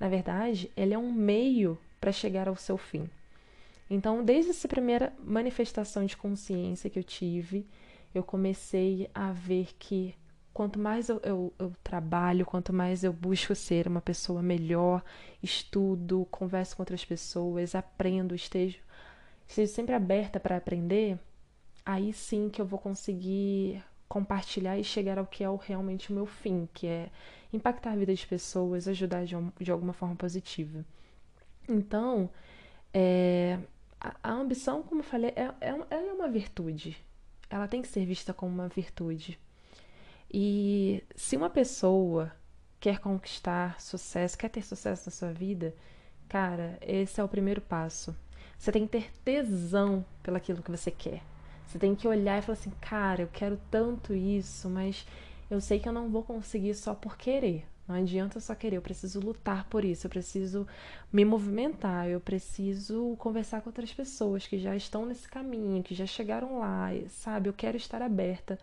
Na 0.00 0.08
verdade, 0.08 0.70
ele 0.76 0.94
é 0.94 0.98
um 0.98 1.12
meio 1.12 1.78
para 2.00 2.12
chegar 2.12 2.48
ao 2.48 2.56
seu 2.56 2.76
fim. 2.76 3.08
Então, 3.88 4.24
desde 4.24 4.50
essa 4.50 4.66
primeira 4.66 5.12
manifestação 5.22 6.04
de 6.04 6.16
consciência 6.16 6.90
que 6.90 6.98
eu 6.98 7.04
tive, 7.04 7.66
eu 8.14 8.22
comecei 8.22 9.08
a 9.14 9.30
ver 9.32 9.68
que 9.78 10.14
quanto 10.52 10.78
mais 10.78 11.10
eu, 11.10 11.20
eu, 11.22 11.52
eu, 11.58 11.72
trabalho, 11.84 12.46
quanto 12.46 12.72
mais 12.72 13.04
eu 13.04 13.12
busco 13.12 13.54
ser 13.54 13.86
uma 13.86 14.00
pessoa 14.00 14.42
melhor, 14.42 15.04
estudo, 15.42 16.26
converso 16.30 16.74
com 16.74 16.82
outras 16.82 17.04
pessoas, 17.04 17.74
aprendo, 17.74 18.34
esteja, 18.34 18.78
esteja 19.46 19.72
sempre 19.72 19.94
aberta 19.94 20.40
para 20.40 20.56
aprender, 20.56 21.18
aí 21.84 22.12
sim 22.12 22.48
que 22.48 22.60
eu 22.60 22.66
vou 22.66 22.78
conseguir 22.78 23.82
compartilhar 24.08 24.78
e 24.78 24.84
chegar 24.84 25.18
ao 25.18 25.26
que 25.26 25.42
é 25.42 25.50
o, 25.50 25.56
realmente 25.56 26.10
o 26.10 26.14
meu 26.14 26.26
fim, 26.26 26.68
que 26.72 26.86
é 26.86 27.10
impactar 27.52 27.92
a 27.92 27.96
vida 27.96 28.14
de 28.14 28.26
pessoas, 28.26 28.86
ajudar 28.88 29.24
de, 29.24 29.34
de 29.60 29.70
alguma 29.70 29.92
forma 29.92 30.14
positiva. 30.16 30.84
Então, 31.68 32.30
é, 32.94 33.58
a, 34.00 34.14
a, 34.22 34.32
ambição, 34.32 34.82
como 34.82 35.00
eu 35.00 35.04
falei, 35.04 35.32
é, 35.34 35.52
é, 35.60 35.76
é 35.90 36.12
uma 36.12 36.28
virtude. 36.28 36.96
Ela 37.50 37.68
tem 37.68 37.82
que 37.82 37.88
ser 37.88 38.04
vista 38.04 38.32
como 38.32 38.52
uma 38.52 38.68
virtude. 38.68 39.38
E 40.32 41.02
se 41.14 41.36
uma 41.36 41.50
pessoa 41.50 42.32
quer 42.80 42.98
conquistar 42.98 43.80
sucesso, 43.80 44.36
quer 44.38 44.48
ter 44.48 44.62
sucesso 44.62 45.06
na 45.06 45.12
sua 45.12 45.32
vida, 45.32 45.74
cara, 46.28 46.78
esse 46.80 47.20
é 47.20 47.24
o 47.24 47.28
primeiro 47.28 47.60
passo. 47.60 48.14
Você 48.58 48.72
tem 48.72 48.86
que 48.86 48.92
ter 48.98 49.12
tesão 49.24 50.04
pelaquilo 50.22 50.62
que 50.62 50.70
você 50.70 50.90
quer. 50.90 51.22
Você 51.66 51.78
tem 51.78 51.94
que 51.94 52.06
olhar 52.08 52.38
e 52.38 52.42
falar 52.42 52.58
assim, 52.58 52.72
cara, 52.80 53.22
eu 53.22 53.28
quero 53.32 53.60
tanto 53.70 54.14
isso, 54.14 54.68
mas 54.70 55.06
eu 55.50 55.60
sei 55.60 55.78
que 55.78 55.88
eu 55.88 55.92
não 55.92 56.08
vou 56.08 56.22
conseguir 56.22 56.74
só 56.74 56.94
por 56.94 57.16
querer. 57.16 57.66
Não 57.86 57.94
adianta 57.94 58.40
só 58.40 58.54
querer, 58.54 58.76
eu 58.76 58.82
preciso 58.82 59.20
lutar 59.20 59.68
por 59.68 59.84
isso, 59.84 60.06
eu 60.06 60.10
preciso 60.10 60.66
me 61.12 61.24
movimentar, 61.24 62.08
eu 62.08 62.20
preciso 62.20 63.14
conversar 63.16 63.60
com 63.60 63.68
outras 63.68 63.92
pessoas 63.92 64.44
que 64.44 64.58
já 64.58 64.74
estão 64.74 65.06
nesse 65.06 65.28
caminho, 65.28 65.84
que 65.84 65.94
já 65.94 66.04
chegaram 66.04 66.58
lá, 66.58 66.88
sabe? 67.08 67.48
Eu 67.48 67.52
quero 67.52 67.76
estar 67.76 68.02
aberta 68.02 68.58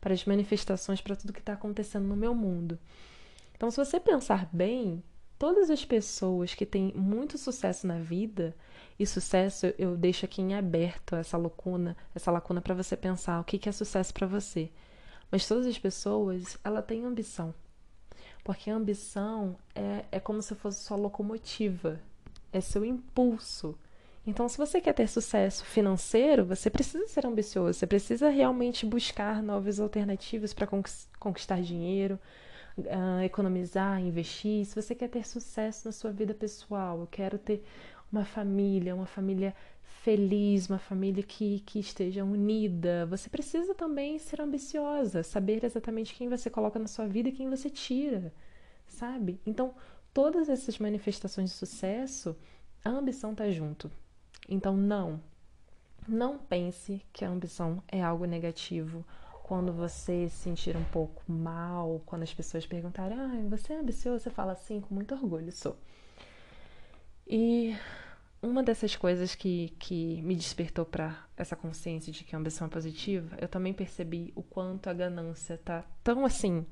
para 0.00 0.14
as 0.14 0.24
manifestações, 0.24 1.00
para 1.00 1.16
tudo 1.16 1.32
que 1.32 1.40
está 1.40 1.54
acontecendo 1.54 2.06
no 2.06 2.14
meu 2.14 2.34
mundo. 2.34 2.78
Então, 3.56 3.68
se 3.68 3.76
você 3.76 3.98
pensar 3.98 4.48
bem, 4.52 5.02
todas 5.38 5.70
as 5.70 5.84
pessoas 5.84 6.54
que 6.54 6.66
têm 6.66 6.92
muito 6.94 7.38
sucesso 7.38 7.86
na 7.86 7.98
vida, 7.98 8.54
e 8.98 9.06
sucesso 9.06 9.72
eu 9.78 9.96
deixo 9.96 10.24
aqui 10.24 10.42
em 10.42 10.54
aberto 10.54 11.14
essa 11.14 11.38
lacuna, 11.38 11.96
essa 12.14 12.30
lacuna 12.30 12.60
para 12.60 12.74
você 12.74 12.96
pensar 12.96 13.40
o 13.40 13.44
que 13.44 13.68
é 13.68 13.72
sucesso 13.72 14.12
para 14.12 14.26
você. 14.26 14.70
Mas 15.30 15.46
todas 15.46 15.66
as 15.66 15.78
pessoas, 15.78 16.58
ela 16.64 16.82
tem 16.82 17.04
ambição. 17.04 17.54
Porque 18.42 18.70
a 18.70 18.74
ambição 18.74 19.56
é, 19.74 20.04
é 20.10 20.18
como 20.18 20.42
se 20.42 20.54
fosse 20.54 20.82
sua 20.82 20.96
locomotiva, 20.96 22.00
é 22.52 22.60
seu 22.60 22.84
impulso. 22.84 23.78
Então, 24.26 24.48
se 24.48 24.58
você 24.58 24.80
quer 24.80 24.92
ter 24.92 25.08
sucesso 25.08 25.64
financeiro, 25.64 26.44
você 26.44 26.68
precisa 26.68 27.06
ser 27.06 27.24
ambicioso, 27.24 27.78
você 27.78 27.86
precisa 27.86 28.28
realmente 28.28 28.84
buscar 28.84 29.42
novas 29.42 29.78
alternativas 29.78 30.52
para 30.52 30.68
conquistar 31.18 31.62
dinheiro, 31.62 32.18
uh, 32.80 33.22
economizar, 33.22 34.00
investir. 34.00 34.64
Se 34.64 34.74
você 34.74 34.94
quer 34.94 35.08
ter 35.08 35.26
sucesso 35.26 35.86
na 35.86 35.92
sua 35.92 36.10
vida 36.10 36.34
pessoal, 36.34 37.00
eu 37.00 37.06
quero 37.06 37.38
ter 37.38 37.64
uma 38.10 38.24
família, 38.24 38.94
uma 38.94 39.06
família 39.06 39.54
feliz, 40.02 40.68
uma 40.68 40.78
família 40.78 41.22
que, 41.22 41.60
que 41.60 41.78
esteja 41.78 42.24
unida. 42.24 43.06
Você 43.06 43.28
precisa 43.28 43.74
também 43.74 44.18
ser 44.18 44.40
ambiciosa, 44.40 45.22
saber 45.22 45.64
exatamente 45.64 46.14
quem 46.14 46.28
você 46.28 46.48
coloca 46.48 46.78
na 46.78 46.86
sua 46.86 47.06
vida 47.06 47.28
e 47.28 47.32
quem 47.32 47.50
você 47.50 47.68
tira, 47.68 48.32
sabe? 48.86 49.40
Então, 49.44 49.74
todas 50.14 50.48
essas 50.48 50.78
manifestações 50.78 51.50
de 51.50 51.56
sucesso, 51.56 52.36
a 52.84 52.90
ambição 52.90 53.32
está 53.32 53.50
junto. 53.50 53.90
Então, 54.48 54.76
não, 54.76 55.20
não 56.06 56.38
pense 56.38 57.02
que 57.12 57.24
a 57.24 57.28
ambição 57.28 57.82
é 57.86 58.02
algo 58.02 58.24
negativo 58.24 59.04
quando 59.48 59.72
você 59.72 60.28
se 60.28 60.36
sentir 60.36 60.76
um 60.76 60.84
pouco 60.84 61.22
mal, 61.26 62.02
quando 62.04 62.22
as 62.22 62.34
pessoas 62.34 62.66
perguntarem, 62.66 63.18
ah, 63.18 63.30
você 63.48 63.72
é 63.72 63.78
ambicioso? 63.78 64.22
Você 64.22 64.28
fala 64.28 64.52
assim, 64.52 64.78
com 64.78 64.94
muito 64.94 65.14
orgulho, 65.14 65.50
sou. 65.50 65.74
E 67.26 67.74
uma 68.42 68.62
dessas 68.62 68.94
coisas 68.94 69.34
que, 69.34 69.70
que 69.78 70.20
me 70.20 70.36
despertou 70.36 70.84
para 70.84 71.26
essa 71.34 71.56
consciência 71.56 72.12
de 72.12 72.24
que 72.24 72.36
a 72.36 72.38
ambição 72.38 72.66
é 72.66 72.70
positiva, 72.70 73.38
eu 73.40 73.48
também 73.48 73.72
percebi 73.72 74.34
o 74.36 74.42
quanto 74.42 74.90
a 74.90 74.92
ganância 74.92 75.56
tá 75.56 75.82
tão 76.04 76.26
assim 76.26 76.66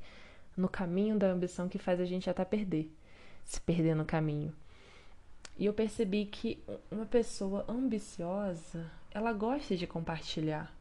no 0.54 0.68
caminho 0.68 1.18
da 1.18 1.28
ambição 1.28 1.70
que 1.70 1.78
faz 1.78 1.98
a 1.98 2.04
gente 2.04 2.28
até 2.28 2.44
perder, 2.44 2.94
se 3.42 3.58
perder 3.58 3.96
no 3.96 4.04
caminho. 4.04 4.54
E 5.56 5.64
eu 5.64 5.72
percebi 5.72 6.26
que 6.26 6.62
uma 6.90 7.06
pessoa 7.06 7.64
ambiciosa, 7.66 8.84
ela 9.10 9.32
gosta 9.32 9.74
de 9.74 9.86
compartilhar. 9.86 10.75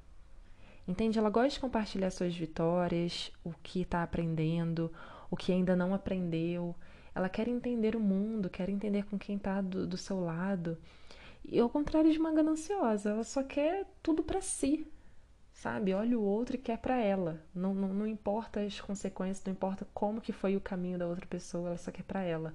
Entende? 0.88 1.18
Ela 1.18 1.30
gosta 1.30 1.50
de 1.50 1.60
compartilhar 1.60 2.12
suas 2.12 2.36
vitórias, 2.36 3.32
o 3.44 3.51
que 3.63 3.82
está 3.82 4.04
aprendendo, 4.04 4.92
o 5.30 5.36
que 5.36 5.51
ainda 5.51 5.75
não 5.75 5.94
aprendeu. 5.94 6.75
Ela 7.13 7.30
quer 7.30 7.48
entender 7.48 7.96
o 7.96 8.00
mundo, 8.00 8.50
quer 8.50 8.70
entender 8.70 9.04
com 9.06 9.18
quem 9.18 9.38
está 9.38 9.62
do, 9.62 9.88
do 9.88 9.98
seu 9.98 10.20
lado. 10.20 10.77
E 11.44 11.60
ao 11.60 11.70
contrário 11.70 12.12
de 12.12 12.20
uma 12.20 12.34
gananciosa, 12.34 13.12
ela 13.12 13.24
só 13.24 13.44
quer 13.44 13.86
tudo 14.01 14.24
para 14.24 14.42
si, 14.42 14.88
sabe? 15.54 15.94
Olha 15.94 16.18
o 16.18 16.24
outro 16.24 16.56
e 16.56 16.60
quer 16.60 16.77
para 16.77 16.98
ela. 16.98 17.42
Não, 17.54 17.74
não, 17.74 17.94
não 17.94 18.08
importa 18.08 18.60
as 18.60 18.80
consequências, 18.82 19.46
não 19.46 19.54
importa 19.54 19.88
como 19.94 20.22
que 20.22 20.32
foi 20.32 20.56
o 20.56 20.62
caminho 20.62 20.98
da 20.98 21.08
outra 21.08 21.25
pessoa, 21.25 21.70
ela 21.70 21.77
só 21.77 21.92
quer 21.92 22.04
para 22.04 22.22
ela. 22.22 22.54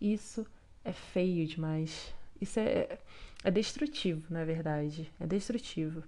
Isso 0.00 0.46
é 0.84 0.92
feio 0.92 1.46
demais. 1.46 2.14
Isso 2.40 2.60
é, 2.60 2.98
é 3.42 3.50
destrutivo, 3.50 4.26
na 4.28 4.44
verdade. 4.44 5.10
É 5.18 5.26
destrutivo. 5.26 6.02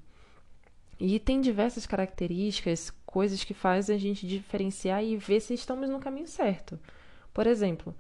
E 1.01 1.19
tem 1.21 1.41
diversas 1.41 1.87
características, 1.87 2.93
coisas 3.07 3.45
que 3.45 3.55
fazem 3.55 3.95
a 3.95 3.99
gente 3.99 4.27
diferenciar 4.27 5.03
e 5.05 5.17
ver 5.17 5.41
se 5.41 5.55
estamos 5.55 5.89
no 5.89 6.01
caminho 6.01 6.27
certo. 6.27 6.79
Por 7.33 7.47
exemplo, 7.47 7.95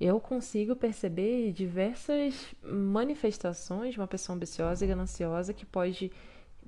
eu 0.00 0.20
consigo 0.20 0.76
perceber 0.76 1.52
diversas 1.52 2.54
manifestações 2.62 3.94
de 3.94 4.00
uma 4.00 4.06
pessoa 4.06 4.36
ambiciosa 4.36 4.84
e 4.84 4.88
gananciosa 4.88 5.52
que 5.52 5.66
pode 5.66 6.12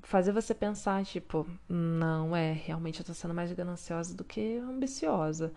fazer 0.03 0.33
você 0.33 0.55
pensar, 0.55 1.05
tipo, 1.05 1.47
não 1.69 2.35
é, 2.35 2.53
realmente 2.53 3.01
eu 3.01 3.07
tô 3.07 3.15
sendo 3.15 3.35
mais 3.35 3.53
gananciosa 3.53 4.17
do 4.17 4.25
que 4.25 4.57
ambiciosa. 4.59 5.53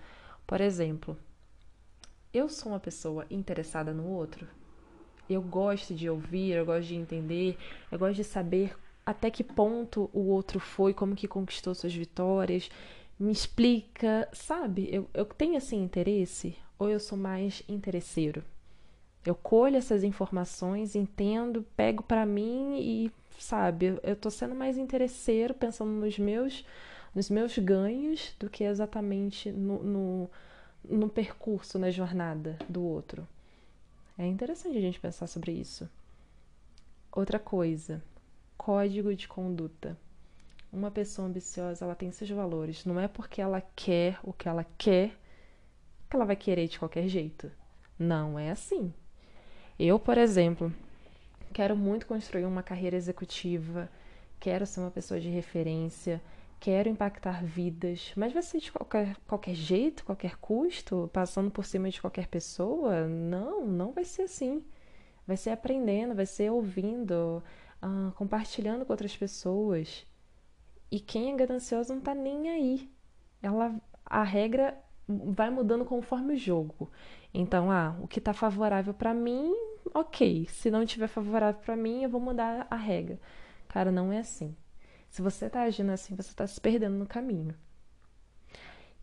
Por 0.46 0.62
exemplo, 0.62 1.18
eu 2.32 2.48
sou 2.50 2.74
uma 2.74 2.80
pessoa 2.80 3.26
interessada 3.32 3.94
no 3.94 4.06
outro. 4.06 4.48
Eu 5.30 5.42
gosto 5.42 5.96
de 5.96 6.10
ouvir, 6.10 6.52
eu 6.52 6.66
gosto 6.66 6.90
de 6.90 6.96
entender, 6.96 7.58
eu 7.92 7.98
gosto 7.98 8.18
de 8.18 8.24
saber 8.24 8.76
até 9.06 9.30
que 9.30 9.44
ponto 9.44 10.10
o 10.14 10.28
outro 10.28 10.60
foi, 10.60 10.94
como 10.94 11.16
que 11.16 11.28
conquistou 11.28 11.76
suas 11.76 11.94
vitórias. 11.94 12.70
Me 13.20 13.32
explica, 13.32 14.28
sabe? 14.34 14.90
Eu, 14.92 15.10
eu 15.14 15.26
tenho 15.26 15.58
esse 15.58 15.76
interesse 15.76 16.56
ou 16.80 16.90
eu 16.90 17.00
sou 17.00 17.18
mais 17.18 17.64
interesseiro? 17.68 18.44
Eu 19.26 19.36
colho 19.36 19.78
essas 19.78 20.04
informações, 20.04 20.96
entendo, 20.96 21.66
pego 21.78 22.04
para 22.04 22.26
mim 22.26 22.78
e, 22.80 23.12
sabe, 23.40 23.98
eu 24.04 24.16
tô 24.16 24.30
sendo 24.30 24.54
mais 24.54 24.78
interesseiro, 24.78 25.54
pensando 25.54 25.92
nos 25.92 26.20
meus, 26.20 26.66
nos 27.16 27.30
meus 27.30 27.58
ganhos 27.58 28.36
do 28.38 28.50
que 28.50 28.66
exatamente 28.66 29.50
no, 29.52 29.82
no, 29.82 30.30
no 30.84 31.08
percurso, 31.08 31.80
na 31.80 31.90
jornada 31.90 32.58
do 32.68 32.84
outro. 32.84 33.26
É 34.18 34.28
interessante 34.28 34.78
a 34.78 34.82
gente 34.82 35.00
pensar 35.00 35.28
sobre 35.28 35.54
isso. 35.54 35.90
Outra 37.12 37.40
coisa, 37.40 38.04
código 38.58 39.16
de 39.16 39.28
conduta. 39.28 39.98
Uma 40.72 40.90
pessoa 40.90 41.28
ambiciosa, 41.28 41.86
ela 41.86 41.96
tem 41.96 42.12
seus 42.12 42.30
valores. 42.30 42.86
Não 42.86 43.00
é 43.00 43.08
porque 43.08 43.42
ela 43.42 43.62
quer 43.76 44.20
o 44.24 44.34
que 44.34 44.48
ela 44.48 44.66
quer 44.78 45.18
que 46.14 46.16
ela 46.16 46.26
vai 46.26 46.36
querer 46.36 46.68
de 46.68 46.78
qualquer 46.78 47.08
jeito. 47.08 47.52
Não 47.98 48.38
é 48.38 48.52
assim. 48.52 48.94
Eu, 49.80 49.98
por 49.98 50.16
exemplo, 50.16 50.72
quero 51.52 51.76
muito 51.76 52.06
construir 52.06 52.46
uma 52.46 52.62
carreira 52.62 52.96
executiva, 52.96 53.90
quero 54.40 54.64
ser 54.68 54.82
uma 54.82 54.92
pessoa 54.92 55.20
de 55.20 55.28
referência, 55.28 56.22
quero 56.60 56.88
impactar 56.88 57.44
vidas, 57.44 58.14
mas 58.16 58.32
vai 58.32 58.44
ser 58.44 58.60
de 58.60 58.72
qualquer, 58.72 59.18
qualquer 59.28 59.56
jeito, 59.56 60.06
qualquer 60.06 60.36
custo, 60.38 61.10
passando 61.12 61.50
por 61.50 61.66
cima 61.66 61.90
de 61.90 62.00
qualquer 62.00 62.28
pessoa? 62.28 63.08
Não, 63.08 63.66
não 63.66 63.92
vai 63.92 64.06
ser 64.06 64.22
assim. 64.22 64.64
Vai 65.26 65.36
ser 65.36 65.50
aprendendo, 65.50 66.14
vai 66.14 66.28
ser 66.28 66.52
ouvindo, 66.52 67.42
uh, 67.84 68.12
compartilhando 68.14 68.86
com 68.86 68.94
outras 68.94 69.16
pessoas. 69.16 70.06
E 70.92 71.00
quem 71.00 71.32
é 71.32 71.36
ganancioso 71.36 71.94
não 71.94 72.02
tá 72.02 72.16
nem 72.16 72.50
aí. 72.50 72.90
Ela, 73.42 73.76
a 74.06 74.24
regra 74.24 74.78
vai 75.08 75.50
mudando 75.50 75.86
conforme 75.86 76.34
o 76.34 76.38
jogo. 76.38 76.90
Então, 77.34 77.72
ah, 77.72 77.96
o 78.02 78.08
que 78.08 78.20
está 78.20 78.34
favorável 78.34 78.94
para 78.94 79.14
mim, 79.14 79.54
ok. 79.94 80.48
Se 80.48 80.72
não 80.72 80.84
estiver 80.84 81.08
favorável 81.08 81.62
para 81.62 81.76
mim, 81.76 82.04
eu 82.04 82.10
vou 82.10 82.22
mudar 82.22 82.68
a 82.70 82.76
regra. 82.76 83.20
Cara, 83.68 83.92
não 83.92 84.12
é 84.12 84.20
assim. 84.20 84.56
Se 85.10 85.22
você 85.22 85.46
está 85.48 85.64
agindo 85.64 85.92
assim, 85.92 86.16
você 86.16 86.30
está 86.30 86.46
se 86.48 86.60
perdendo 86.60 86.96
no 86.96 87.06
caminho. 87.06 87.56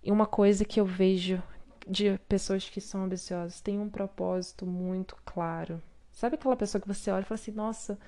E 0.03 0.11
uma 0.11 0.27
coisa 0.27 0.65
que 0.65 0.81
eu 0.81 0.85
vejo 0.87 1.43
de 1.87 2.19
pessoas 2.29 2.69
que 2.69 2.81
são 2.81 3.05
ambiciosas 3.05 3.61
tem 3.61 3.79
um 3.79 3.89
propósito 3.89 4.65
muito 4.65 5.17
claro. 5.25 5.83
Sabe 6.13 6.37
aquela 6.37 6.57
pessoa 6.57 6.81
que 6.81 6.89
você 6.89 7.11
olha 7.11 7.23
e 7.23 7.25
fala 7.25 7.41
assim: 7.41 7.53
nossa, 7.53 7.99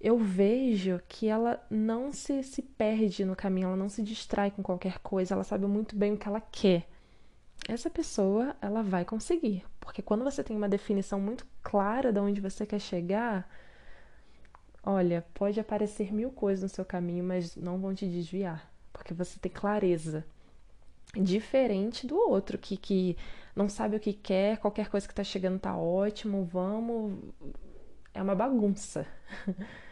eu 0.00 0.18
vejo 0.18 1.00
que 1.08 1.28
ela 1.28 1.64
não 1.70 2.12
se, 2.12 2.42
se 2.42 2.62
perde 2.62 3.24
no 3.24 3.34
caminho, 3.36 3.68
ela 3.68 3.76
não 3.76 3.88
se 3.88 4.02
distrai 4.02 4.50
com 4.50 4.62
qualquer 4.62 4.98
coisa, 5.00 5.34
ela 5.34 5.44
sabe 5.44 5.66
muito 5.66 5.96
bem 5.96 6.14
o 6.14 6.16
que 6.16 6.28
ela 6.28 6.40
quer 6.40 6.86
essa 7.66 7.90
pessoa 7.90 8.56
ela 8.60 8.82
vai 8.82 9.04
conseguir, 9.04 9.64
porque 9.80 10.02
quando 10.02 10.24
você 10.24 10.42
tem 10.44 10.56
uma 10.56 10.68
definição 10.68 11.20
muito 11.20 11.46
clara 11.62 12.12
de 12.12 12.18
onde 12.20 12.40
você 12.40 12.64
quer 12.64 12.78
chegar, 12.78 13.48
olha, 14.82 15.26
pode 15.34 15.58
aparecer 15.58 16.12
mil 16.12 16.30
coisas 16.30 16.62
no 16.62 16.68
seu 16.68 16.84
caminho, 16.84 17.24
mas 17.24 17.56
não 17.56 17.78
vão 17.78 17.94
te 17.94 18.06
desviar, 18.06 18.72
porque 18.92 19.12
você 19.12 19.38
tem 19.38 19.50
clareza. 19.50 20.24
Diferente 21.14 22.06
do 22.06 22.16
outro 22.16 22.58
que, 22.58 22.76
que 22.76 23.16
não 23.56 23.68
sabe 23.68 23.96
o 23.96 24.00
que 24.00 24.12
quer, 24.12 24.58
qualquer 24.58 24.88
coisa 24.88 25.08
que 25.08 25.14
tá 25.14 25.24
chegando 25.24 25.58
tá 25.58 25.76
ótimo, 25.76 26.44
vamos. 26.44 27.18
É 28.12 28.22
uma 28.22 28.34
bagunça. 28.34 29.06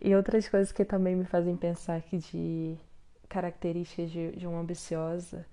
e 0.00 0.14
outras 0.14 0.48
coisas 0.48 0.72
que 0.72 0.84
também 0.84 1.16
me 1.16 1.24
fazem 1.24 1.56
pensar 1.56 2.00
que 2.02 2.18
de 2.18 2.76
características 3.28 4.10
de, 4.10 4.32
de 4.32 4.46
uma 4.46 4.60
ambiciosa 4.60 5.46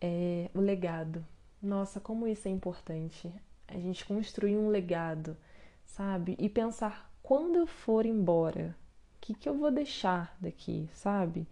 é 0.00 0.50
o 0.54 0.60
legado. 0.60 1.24
Nossa, 1.62 2.00
como 2.00 2.26
isso 2.26 2.48
é 2.48 2.50
importante. 2.50 3.32
A 3.68 3.78
gente 3.78 4.04
construir 4.04 4.56
um 4.56 4.68
legado, 4.68 5.36
sabe? 5.84 6.36
E 6.38 6.48
pensar 6.48 7.10
quando 7.22 7.56
eu 7.56 7.66
for 7.66 8.06
embora, 8.06 8.76
o 9.16 9.20
que, 9.20 9.34
que 9.34 9.48
eu 9.48 9.56
vou 9.56 9.70
deixar 9.70 10.36
daqui, 10.40 10.88
sabe? 10.92 11.40
O 11.40 11.46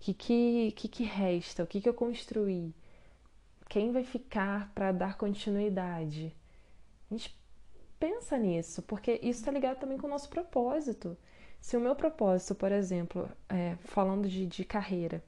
que, 0.00 0.12
que, 0.12 0.72
que, 0.72 0.88
que 0.88 1.04
resta? 1.04 1.62
O 1.62 1.66
que, 1.66 1.80
que 1.80 1.88
eu 1.88 1.94
construí? 1.94 2.74
Quem 3.68 3.92
vai 3.92 4.04
ficar 4.04 4.70
para 4.74 4.92
dar 4.92 5.16
continuidade? 5.16 6.34
A 7.10 7.14
gente 7.14 7.34
pensa 7.98 8.36
nisso, 8.36 8.82
porque 8.82 9.12
isso 9.22 9.40
está 9.40 9.50
ligado 9.50 9.78
também 9.78 9.96
com 9.96 10.06
o 10.06 10.10
nosso 10.10 10.28
propósito. 10.28 11.16
Se 11.64 11.76
o 11.76 11.80
meu 11.80 11.94
propósito, 11.96 12.54
por 12.54 12.70
exemplo, 12.70 13.28
é, 13.48 13.76
falando 13.84 14.28
de, 14.28 14.46
de 14.46 14.64
carreira, 14.64 15.22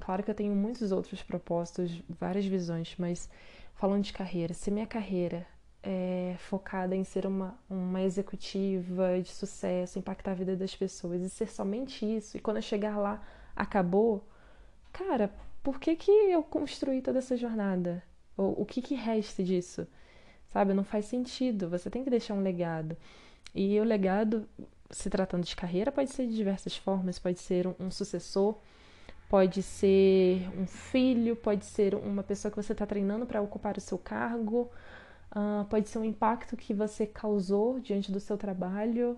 Claro 0.00 0.22
que 0.22 0.30
eu 0.30 0.34
tenho 0.34 0.56
muitos 0.56 0.92
outros 0.92 1.22
propósitos, 1.22 2.02
várias 2.08 2.46
visões, 2.46 2.94
mas 2.98 3.28
falando 3.74 4.02
de 4.02 4.12
carreira, 4.12 4.54
se 4.54 4.70
minha 4.70 4.86
carreira 4.86 5.46
é 5.82 6.36
focada 6.38 6.96
em 6.96 7.04
ser 7.04 7.26
uma, 7.26 7.58
uma 7.68 8.02
executiva 8.02 9.20
de 9.20 9.28
sucesso, 9.28 9.98
impactar 9.98 10.32
a 10.32 10.34
vida 10.34 10.56
das 10.56 10.74
pessoas 10.74 11.22
e 11.22 11.28
ser 11.28 11.48
somente 11.48 12.04
isso, 12.04 12.36
e 12.36 12.40
quando 12.40 12.56
eu 12.56 12.62
chegar 12.62 12.98
lá 12.98 13.22
acabou, 13.54 14.26
cara, 14.92 15.30
por 15.62 15.78
que, 15.78 15.94
que 15.94 16.10
eu 16.10 16.42
construí 16.42 17.02
toda 17.02 17.18
essa 17.18 17.36
jornada? 17.36 18.02
Ou 18.36 18.60
o 18.60 18.64
que, 18.64 18.80
que 18.80 18.94
resta 18.94 19.44
disso? 19.44 19.86
Sabe? 20.48 20.72
Não 20.72 20.82
faz 20.82 21.04
sentido. 21.04 21.68
Você 21.68 21.90
tem 21.90 22.02
que 22.02 22.10
deixar 22.10 22.34
um 22.34 22.42
legado. 22.42 22.96
E 23.54 23.78
o 23.78 23.84
legado, 23.84 24.48
se 24.90 25.08
tratando 25.08 25.44
de 25.44 25.54
carreira, 25.56 25.92
pode 25.92 26.10
ser 26.10 26.26
de 26.26 26.34
diversas 26.34 26.76
formas, 26.76 27.18
pode 27.18 27.38
ser 27.38 27.66
um, 27.66 27.74
um 27.78 27.90
sucessor 27.90 28.56
pode 29.30 29.62
ser 29.62 30.50
um 30.58 30.66
filho, 30.66 31.36
pode 31.36 31.64
ser 31.64 31.94
uma 31.94 32.22
pessoa 32.22 32.50
que 32.50 32.60
você 32.60 32.72
está 32.72 32.84
treinando 32.84 33.24
para 33.24 33.40
ocupar 33.40 33.78
o 33.78 33.80
seu 33.80 33.96
cargo, 33.96 34.68
uh, 35.30 35.64
pode 35.66 35.88
ser 35.88 35.98
um 35.98 36.04
impacto 36.04 36.56
que 36.56 36.74
você 36.74 37.06
causou 37.06 37.78
diante 37.78 38.10
do 38.10 38.18
seu 38.18 38.36
trabalho, 38.36 39.16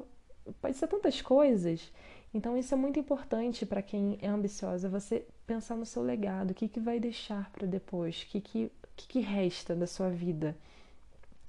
pode 0.61 0.77
ser 0.77 0.87
tantas 0.87 1.23
coisas. 1.23 1.91
Então, 2.35 2.59
isso 2.59 2.75
é 2.75 2.77
muito 2.77 3.01
importante 3.01 3.65
para 3.65 3.81
quem 3.81 4.19
é 4.21 4.29
ambiciosa, 4.29 4.87
você 4.87 5.25
pensar 5.47 5.77
no 5.77 5.87
seu 5.87 6.03
legado, 6.03 6.51
o 6.51 6.55
que, 6.55 6.69
que 6.69 6.79
vai 6.79 7.01
deixar 7.01 7.51
para 7.51 7.67
depois, 7.67 8.21
o 8.23 8.27
que, 8.27 8.41
que, 8.43 8.73
que, 8.95 9.09
que 9.09 9.21
resta 9.21 9.75
da 9.75 9.87
sua 9.87 10.11
vida, 10.11 10.55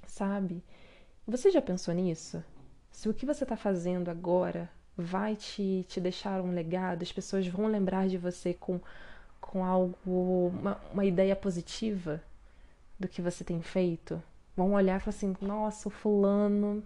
sabe? 0.08 0.64
Você 1.28 1.52
já 1.52 1.62
pensou 1.62 1.94
nisso? 1.94 2.42
Se 2.94 3.10
o 3.10 3.14
que 3.14 3.26
você 3.26 3.44
está 3.44 3.58
fazendo 3.58 4.10
agora 4.10 4.70
vai 4.96 5.36
te, 5.36 5.84
te 5.90 6.00
deixar 6.00 6.40
um 6.42 6.54
legado, 6.54 7.02
as 7.02 7.12
pessoas 7.12 7.46
vão 7.48 7.66
lembrar 7.66 8.08
de 8.08 8.18
você 8.18 8.54
com, 8.54 8.80
com 9.42 9.66
algo, 9.66 9.98
uma, 10.06 10.80
uma 10.94 11.04
ideia 11.04 11.36
positiva 11.36 12.22
do 12.98 13.08
que 13.08 13.22
você 13.22 13.44
tem 13.44 13.62
feito. 13.62 14.22
Vão 14.56 14.74
olhar 14.74 14.98
e 14.98 15.00
falar 15.00 15.16
assim: 15.16 15.36
nossa, 15.42 15.90
o 15.90 15.92
fulano, 15.92 16.84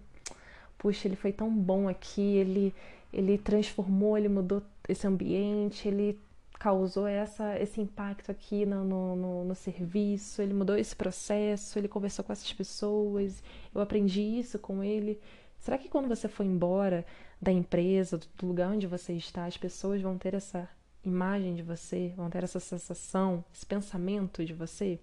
puxa, 0.78 1.10
ele 1.10 1.18
foi 1.18 1.34
tão 1.34 1.54
bom 1.54 1.90
aqui, 1.90 2.38
ele, 2.38 2.74
ele 3.12 3.38
transformou, 3.38 4.18
ele 4.18 4.30
mudou 4.30 4.64
esse 4.88 5.06
ambiente, 5.06 5.90
ele 5.90 6.18
causou 6.58 7.06
essa, 7.06 7.60
esse 7.60 7.82
impacto 7.82 8.32
aqui 8.32 8.66
no, 8.66 8.84
no, 8.84 9.44
no, 9.44 9.56
serviço, 9.56 10.42
ele 10.42 10.54
mudou 10.54 10.78
esse 10.78 10.96
processo, 10.96 11.78
ele 11.78 11.90
conversou 11.90 12.24
com 12.24 12.32
essas 12.32 12.52
pessoas, 12.52 13.44
eu 13.76 13.82
aprendi 13.82 14.22
isso 14.22 14.58
com 14.58 14.82
ele. 14.82 15.20
Será 15.60 15.78
que 15.78 15.90
quando 15.90 16.08
você 16.08 16.28
for 16.28 16.46
embora 16.46 17.06
da 17.42 17.52
empresa, 17.52 18.18
do 18.18 18.48
lugar 18.48 18.72
onde 18.72 18.88
você 18.88 19.14
está, 19.14 19.46
as 19.46 19.58
pessoas 19.58 20.02
vão 20.02 20.18
ter 20.18 20.34
essa 20.34 20.70
imagem 21.04 21.56
de 21.56 21.64
você, 21.64 22.14
vão 22.16 22.30
ter 22.30 22.44
essa 22.44 22.60
sensação, 22.60 23.44
esse 23.54 23.66
pensamento 23.66 24.46
de 24.46 24.54
você? 24.54 25.00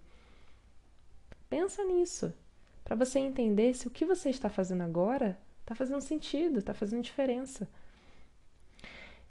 Pensa 1.49 1.84
nisso, 1.84 2.32
para 2.82 2.96
você 2.96 3.18
entender 3.18 3.75
se 3.75 3.87
o 3.87 3.90
que 3.90 4.04
você 4.04 4.30
está 4.30 4.49
fazendo 4.49 4.82
agora 4.82 5.38
está 5.61 5.75
fazendo 5.75 6.00
sentido, 6.00 6.58
está 6.58 6.75
fazendo 6.75 7.02
diferença. 7.02 7.68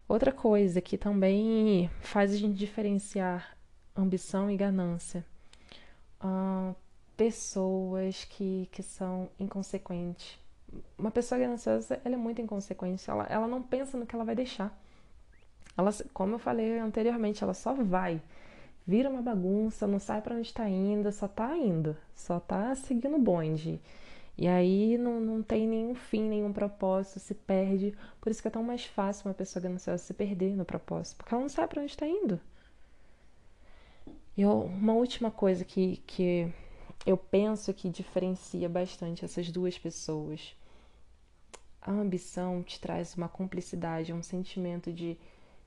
Outra 0.08 0.32
coisa 0.32 0.82
que 0.82 0.98
também 0.98 1.90
faz 2.02 2.34
a 2.34 2.38
gente 2.38 2.58
diferenciar 2.58 3.58
ambição 3.96 4.50
e 4.50 4.58
ganância. 4.58 5.26
Uh, 6.22 6.76
pessoas 7.16 8.26
que, 8.26 8.68
que 8.72 8.82
são 8.82 9.30
inconsequentes. 9.40 10.40
Uma 10.98 11.12
pessoa 11.12 11.40
gananciosa, 11.40 12.00
ela 12.04 12.16
é 12.16 12.18
muito 12.18 12.42
inconsequente. 12.42 13.10
Ela, 13.10 13.26
ela 13.30 13.48
não 13.48 13.62
pensa 13.62 13.98
no 13.98 14.06
que 14.06 14.16
ela 14.16 14.26
vai 14.26 14.36
deixar. 14.36 14.78
Ela, 15.78 15.92
como 16.14 16.36
eu 16.36 16.40
falei 16.40 16.80
anteriormente, 16.80 17.44
ela 17.44 17.54
só 17.54 17.74
vai. 17.74 18.22
Vira 18.86 19.10
uma 19.10 19.22
bagunça, 19.22 19.88
não 19.88 20.00
sabe 20.00 20.22
para 20.22 20.36
onde 20.36 20.48
está 20.48 20.68
indo, 20.70 21.12
só 21.12 21.26
está 21.26 21.58
indo. 21.58 21.96
Só 22.14 22.38
está 22.38 22.76
seguindo 22.76 23.16
o 23.16 23.20
bonde. 23.20 23.80
E 24.38 24.48
aí 24.48 24.98
não, 24.98 25.20
não 25.20 25.44
tem 25.44 25.68
nenhum 25.68 25.94
fim, 25.96 26.24
nenhum 26.28 26.52
propósito, 26.52 27.20
se 27.20 27.34
perde. 27.34 27.96
Por 28.20 28.32
isso 28.32 28.42
que 28.42 28.48
é 28.48 28.52
tão 28.52 28.64
mais 28.64 28.86
fácil 28.86 29.28
uma 29.28 29.34
pessoa 29.34 29.62
gananciosa 29.62 30.04
se 30.04 30.14
perder 30.14 30.56
no 30.56 30.66
propósito, 30.66 31.18
porque 31.18 31.34
ela 31.34 31.42
não 31.42 31.50
sabe 31.50 31.68
para 31.70 31.82
onde 31.82 31.92
está 31.92 32.08
indo. 32.08 32.40
E 34.36 34.46
uma 34.46 34.94
última 34.94 35.30
coisa 35.30 35.64
que, 35.64 35.98
que 36.08 36.52
eu 37.06 37.16
penso 37.16 37.74
que 37.74 37.90
diferencia 37.90 38.68
bastante 38.68 39.24
essas 39.24 39.52
duas 39.52 39.78
pessoas. 39.78 40.56
A 41.86 41.92
ambição 41.92 42.64
te 42.64 42.80
traz 42.80 43.14
uma 43.14 43.28
cumplicidade, 43.28 44.14
um 44.14 44.24
sentimento 44.24 44.92
de, 44.92 45.18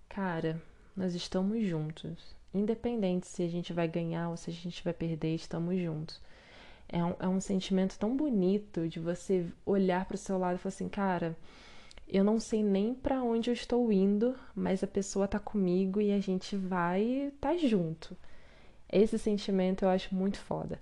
cara, 0.08 0.60
nós 0.96 1.14
estamos 1.14 1.62
juntos. 1.62 2.34
Independente 2.54 3.26
se 3.26 3.42
a 3.42 3.48
gente 3.48 3.74
vai 3.74 3.86
ganhar 3.86 4.30
ou 4.30 4.36
se 4.36 4.48
a 4.48 4.52
gente 4.52 4.82
vai 4.82 4.94
perder, 4.94 5.34
estamos 5.34 5.78
juntos. 5.78 6.18
É 6.88 7.04
um, 7.04 7.14
é 7.18 7.28
um 7.28 7.38
sentimento 7.38 7.98
tão 7.98 8.16
bonito 8.16 8.88
de 8.88 8.98
você 8.98 9.46
olhar 9.66 10.06
para 10.06 10.14
o 10.14 10.18
seu 10.18 10.38
lado 10.38 10.56
e 10.56 10.58
falar 10.58 10.72
assim, 10.72 10.88
cara, 10.88 11.36
eu 12.08 12.24
não 12.24 12.40
sei 12.40 12.62
nem 12.62 12.94
para 12.94 13.22
onde 13.22 13.50
eu 13.50 13.54
estou 13.54 13.92
indo, 13.92 14.34
mas 14.54 14.82
a 14.82 14.86
pessoa 14.86 15.28
tá 15.28 15.38
comigo 15.38 16.00
e 16.00 16.12
a 16.12 16.20
gente 16.20 16.56
vai 16.56 17.30
tá 17.38 17.54
junto. 17.58 18.16
Esse 18.90 19.18
sentimento 19.18 19.84
eu 19.84 19.90
acho 19.90 20.14
muito 20.14 20.38
foda. 20.38 20.80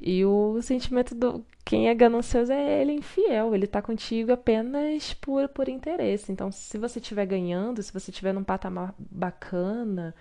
E 0.00 0.24
o 0.24 0.60
sentimento 0.62 1.14
do 1.14 1.44
quem 1.64 1.88
é 1.88 1.94
ganancioso 1.94 2.52
é 2.52 2.80
ele 2.80 2.92
infiel, 2.92 3.54
ele 3.54 3.66
tá 3.66 3.82
contigo 3.82 4.32
apenas 4.32 5.12
por, 5.14 5.48
por 5.48 5.68
interesse. 5.68 6.32
Então, 6.32 6.50
se 6.50 6.78
você 6.78 6.98
estiver 6.98 7.26
ganhando, 7.26 7.82
se 7.82 7.92
você 7.92 8.10
estiver 8.10 8.32
num 8.32 8.44
patamar 8.44 8.94
bacana, 8.98 10.14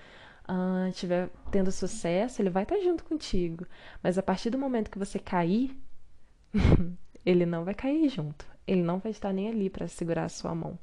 estiver 0.89 1.27
uh, 1.27 1.31
tendo 1.51 1.71
sucesso, 1.71 2.41
ele 2.41 2.49
vai 2.49 2.63
estar 2.63 2.75
tá 2.75 2.81
junto 2.81 3.03
contigo. 3.03 3.65
Mas 4.03 4.17
a 4.17 4.23
partir 4.23 4.49
do 4.49 4.57
momento 4.57 4.91
que 4.91 4.99
você 4.99 5.19
cair, 5.19 5.77
ele 7.25 7.45
não 7.45 7.63
vai 7.63 7.73
cair 7.73 8.09
junto. 8.09 8.45
Ele 8.65 8.81
não 8.81 8.99
vai 8.99 9.11
estar 9.11 9.31
nem 9.31 9.49
ali 9.49 9.69
para 9.69 9.87
segurar 9.87 10.25
a 10.25 10.29
sua 10.29 10.53
mão. 10.53 10.77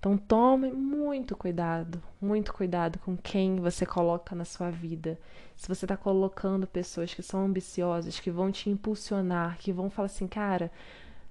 Então 0.00 0.16
tome 0.16 0.72
muito 0.72 1.36
cuidado, 1.36 2.02
muito 2.18 2.54
cuidado 2.54 2.98
com 3.00 3.14
quem 3.18 3.56
você 3.56 3.84
coloca 3.84 4.34
na 4.34 4.46
sua 4.46 4.70
vida. 4.70 5.20
Se 5.54 5.68
você 5.68 5.84
está 5.84 5.94
colocando 5.94 6.66
pessoas 6.66 7.12
que 7.12 7.22
são 7.22 7.44
ambiciosas, 7.44 8.18
que 8.18 8.30
vão 8.30 8.50
te 8.50 8.70
impulsionar, 8.70 9.58
que 9.58 9.70
vão 9.70 9.90
falar 9.90 10.06
assim, 10.06 10.26
cara, 10.26 10.72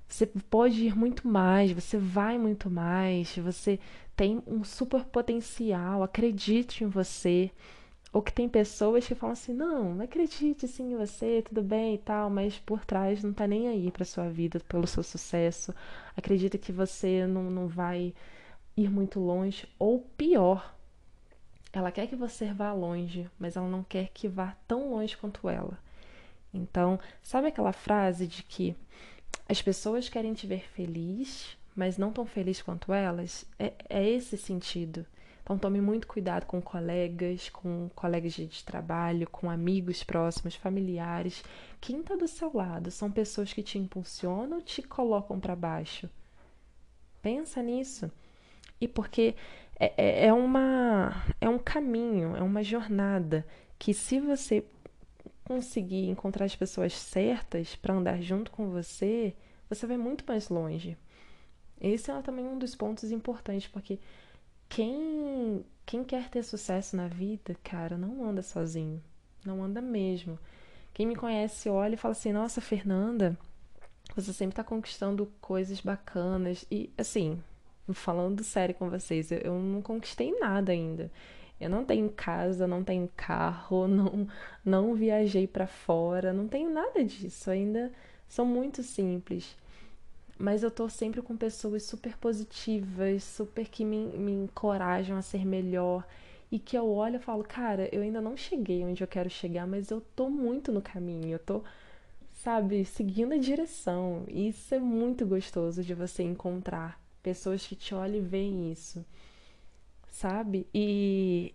você 0.07 0.27
pode 0.27 0.85
ir 0.85 0.95
muito 0.95 1.27
mais, 1.27 1.71
você 1.71 1.97
vai 1.97 2.37
muito 2.37 2.69
mais, 2.69 3.35
você 3.37 3.79
tem 4.15 4.41
um 4.45 4.63
super 4.63 5.03
potencial, 5.03 6.03
acredite 6.03 6.83
em 6.83 6.87
você. 6.87 7.49
Ou 8.13 8.21
que 8.21 8.33
tem 8.33 8.47
pessoas 8.49 9.07
que 9.07 9.15
falam 9.15 9.33
assim: 9.33 9.53
não, 9.53 9.99
acredite 10.01 10.67
sim 10.67 10.93
em 10.93 10.97
você, 10.97 11.43
tudo 11.47 11.61
bem 11.63 11.95
e 11.95 11.97
tal, 11.99 12.29
mas 12.29 12.57
por 12.59 12.85
trás 12.85 13.23
não 13.23 13.33
tá 13.33 13.47
nem 13.47 13.67
aí 13.67 13.91
pra 13.91 14.05
sua 14.05 14.29
vida, 14.29 14.59
pelo 14.67 14.87
seu 14.87 15.03
sucesso. 15.03 15.73
Acredita 16.17 16.57
que 16.57 16.71
você 16.71 17.25
não, 17.27 17.49
não 17.51 17.67
vai 17.67 18.13
ir 18.83 18.89
muito 18.89 19.19
longe. 19.19 19.67
Ou 19.77 20.01
pior, 20.17 20.75
ela 21.71 21.91
quer 21.91 22.07
que 22.07 22.15
você 22.15 22.53
vá 22.53 22.73
longe, 22.73 23.29
mas 23.37 23.55
ela 23.55 23.67
não 23.67 23.83
quer 23.83 24.09
que 24.13 24.27
vá 24.27 24.55
tão 24.67 24.91
longe 24.91 25.15
quanto 25.15 25.49
ela. 25.49 25.77
Então, 26.53 26.99
sabe 27.21 27.47
aquela 27.47 27.73
frase 27.73 28.25
de 28.25 28.43
que 28.43 28.75
as 29.47 29.61
pessoas 29.61 30.09
querem 30.09 30.33
te 30.33 30.47
ver 30.47 30.67
feliz, 30.69 31.57
mas 31.75 31.97
não 31.97 32.11
tão 32.11 32.25
feliz 32.25 32.61
quanto 32.61 32.93
elas. 32.93 33.45
É, 33.57 33.73
é 33.89 34.07
esse 34.09 34.37
sentido. 34.37 35.05
Então 35.49 35.57
tome 35.57 35.81
muito 35.81 36.07
cuidado 36.07 36.45
com 36.45 36.61
colegas, 36.61 37.49
com 37.49 37.89
colegas 37.95 38.33
de 38.33 38.63
trabalho, 38.63 39.27
com 39.27 39.49
amigos 39.49 40.03
próximos, 40.03 40.53
familiares. 40.53 41.43
Quem 41.81 42.01
está 42.01 42.15
do 42.15 42.27
seu 42.27 42.51
lado 42.53 42.91
são 42.91 43.11
pessoas 43.11 43.51
que 43.51 43.63
te 43.63 43.79
impulsionam 43.79 44.57
ou 44.57 44.61
te 44.61 44.83
colocam 44.83 45.39
para 45.39 45.55
baixo? 45.55 46.07
Pensa 47.19 47.63
nisso. 47.63 48.11
E 48.79 48.87
porque 48.87 49.35
é, 49.79 49.93
é, 49.97 50.25
é, 50.27 50.33
uma, 50.33 51.23
é 51.39 51.49
um 51.49 51.59
caminho, 51.59 52.35
é 52.35 52.41
uma 52.41 52.63
jornada 52.63 53.45
que 53.77 53.93
se 53.93 54.19
você 54.19 54.65
conseguir 55.43 56.07
encontrar 56.09 56.45
as 56.45 56.55
pessoas 56.55 56.93
certas 56.93 57.75
para 57.75 57.93
andar 57.93 58.21
junto 58.21 58.51
com 58.51 58.69
você, 58.69 59.33
você 59.69 59.87
vai 59.87 59.97
muito 59.97 60.23
mais 60.27 60.49
longe. 60.49 60.97
Esse 61.81 62.11
é 62.11 62.21
também 62.21 62.45
um 62.45 62.57
dos 62.57 62.75
pontos 62.75 63.11
importantes, 63.11 63.67
porque 63.67 63.99
quem, 64.67 65.65
quem 65.85 66.03
quer 66.03 66.29
ter 66.29 66.43
sucesso 66.43 66.95
na 66.95 67.07
vida, 67.07 67.55
cara, 67.63 67.97
não 67.97 68.23
anda 68.23 68.43
sozinho. 68.43 69.01
Não 69.45 69.63
anda 69.63 69.81
mesmo. 69.81 70.37
Quem 70.93 71.07
me 71.07 71.15
conhece 71.15 71.69
olha 71.69 71.93
e 71.93 71.97
fala 71.97 72.11
assim: 72.11 72.33
Nossa, 72.33 72.59
Fernanda, 72.59 73.37
você 74.15 74.33
sempre 74.33 74.55
tá 74.55 74.63
conquistando 74.63 75.31
coisas 75.39 75.79
bacanas. 75.79 76.65
E, 76.69 76.91
assim, 76.97 77.41
falando 77.93 78.43
sério 78.43 78.75
com 78.75 78.89
vocês, 78.89 79.31
eu, 79.31 79.39
eu 79.39 79.53
não 79.59 79.81
conquistei 79.81 80.37
nada 80.39 80.71
ainda. 80.71 81.11
Eu 81.59 81.69
não 81.69 81.83
tenho 81.83 82.09
casa, 82.09 82.65
não 82.65 82.83
tenho 82.83 83.09
carro, 83.15 83.87
não, 83.89 84.27
não 84.63 84.95
viajei 84.95 85.47
para 85.47 85.67
fora, 85.67 86.31
não 86.33 86.47
tenho 86.47 86.69
nada 86.69 87.03
disso. 87.03 87.51
Ainda 87.51 87.91
sou 88.27 88.45
muito 88.45 88.81
simples. 88.83 89.57
Mas 90.37 90.63
eu 90.63 90.71
tô 90.71 90.87
sempre 90.89 91.21
com 91.21 91.35
pessoas 91.35 91.83
super 91.83 92.17
positivas, 92.17 93.23
super 93.23 93.67
que 93.67 93.83
me, 93.83 94.05
me 94.17 94.31
encorajam 94.31 95.17
a 95.17 95.21
ser 95.21 95.45
melhor. 95.45 96.07
E 96.51 96.57
que 96.57 96.77
eu 96.77 96.89
olho 96.89 97.17
e 97.17 97.19
falo, 97.19 97.43
cara, 97.43 97.89
eu 97.91 98.01
ainda 98.01 98.21
não 98.21 98.35
cheguei 98.37 98.83
onde 98.83 99.03
eu 99.03 99.07
quero 99.07 99.29
chegar, 99.29 99.67
mas 99.67 99.91
eu 99.91 100.01
tô 100.15 100.29
muito 100.29 100.71
no 100.71 100.81
caminho. 100.81 101.27
Eu 101.27 101.39
tô, 101.39 101.61
sabe, 102.35 102.85
seguindo 102.85 103.33
a 103.33 103.37
direção. 103.37 104.23
E 104.29 104.47
isso 104.49 104.73
é 104.73 104.79
muito 104.79 105.25
gostoso 105.25 105.83
de 105.83 105.93
você 105.93 106.23
encontrar 106.23 106.99
pessoas 107.21 107.65
que 107.65 107.75
te 107.75 107.93
olham 107.93 108.17
e 108.17 108.21
veem 108.21 108.71
isso 108.71 109.05
sabe? 110.19 110.67
E, 110.73 111.53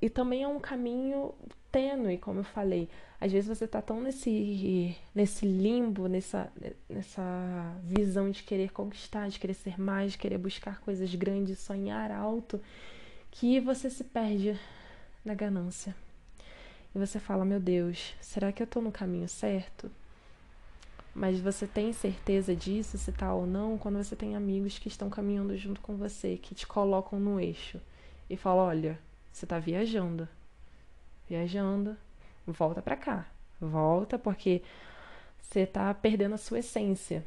e 0.00 0.10
também 0.10 0.42
é 0.42 0.48
um 0.48 0.60
caminho 0.60 1.34
tênue, 1.72 2.18
como 2.18 2.40
eu 2.40 2.44
falei. 2.44 2.88
Às 3.20 3.32
vezes 3.32 3.48
você 3.48 3.66
tá 3.66 3.80
tão 3.80 4.00
nesse, 4.00 4.94
nesse 5.14 5.46
limbo, 5.46 6.06
nessa, 6.06 6.52
nessa 6.88 7.76
visão 7.82 8.30
de 8.30 8.42
querer 8.42 8.72
conquistar, 8.72 9.28
de 9.28 9.38
querer 9.38 9.54
ser 9.54 9.80
mais, 9.80 10.12
de 10.12 10.18
querer 10.18 10.38
buscar 10.38 10.80
coisas 10.80 11.14
grandes, 11.14 11.58
sonhar 11.58 12.10
alto, 12.10 12.60
que 13.30 13.58
você 13.60 13.88
se 13.88 14.04
perde 14.04 14.58
na 15.24 15.34
ganância. 15.34 15.96
E 16.94 16.98
você 16.98 17.18
fala: 17.18 17.44
Meu 17.44 17.58
Deus, 17.58 18.14
será 18.20 18.52
que 18.52 18.62
eu 18.62 18.66
tô 18.66 18.80
no 18.82 18.92
caminho 18.92 19.28
certo? 19.28 19.90
Mas 21.14 21.40
você 21.40 21.66
tem 21.66 21.92
certeza 21.92 22.56
disso, 22.56 22.98
se 22.98 23.12
tá 23.12 23.32
ou 23.32 23.46
não, 23.46 23.78
quando 23.78 23.96
você 24.02 24.16
tem 24.16 24.34
amigos 24.34 24.78
que 24.78 24.88
estão 24.88 25.08
caminhando 25.08 25.56
junto 25.56 25.80
com 25.80 25.96
você, 25.96 26.36
que 26.36 26.54
te 26.54 26.66
colocam 26.66 27.20
no 27.20 27.38
eixo 27.38 27.80
e 28.28 28.36
fala: 28.36 28.62
olha, 28.62 28.98
você 29.32 29.46
tá 29.46 29.58
viajando, 29.58 30.28
viajando, 31.28 31.96
volta 32.46 32.82
pra 32.82 32.96
cá, 32.96 33.28
volta 33.60 34.18
porque 34.18 34.62
você 35.40 35.64
tá 35.64 35.94
perdendo 35.94 36.34
a 36.34 36.38
sua 36.38 36.58
essência. 36.58 37.24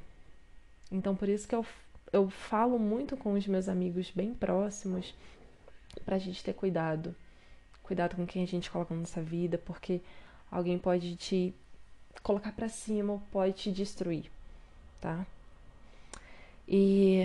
Então 0.91 1.15
por 1.15 1.30
isso 1.30 1.47
que 1.47 1.56
eu 1.56 1.65
eu 2.12 2.30
falo 2.30 2.80
muito 2.80 3.17
com 3.17 3.34
os 3.34 3.45
meus 3.47 3.67
amigos 3.67 4.12
bem 4.12 4.34
próximos 4.34 5.13
pra 6.06 6.17
gente 6.17 6.43
ter 6.43 6.54
cuidado. 6.54 7.15
Cuidado 7.84 8.15
com 8.15 8.26
quem 8.26 8.43
a 8.43 8.47
gente 8.47 8.69
coloca 8.69 8.93
na 8.93 9.02
nossa 9.02 9.21
vida, 9.21 9.58
porque 9.58 10.02
alguém 10.52 10.78
pode 10.78 11.15
te 11.15 11.54
colocar 12.21 12.51
para 12.51 12.69
cima 12.69 13.21
pode 13.32 13.53
te 13.53 13.71
destruir, 13.71 14.30
tá? 14.99 15.25
E 16.67 17.23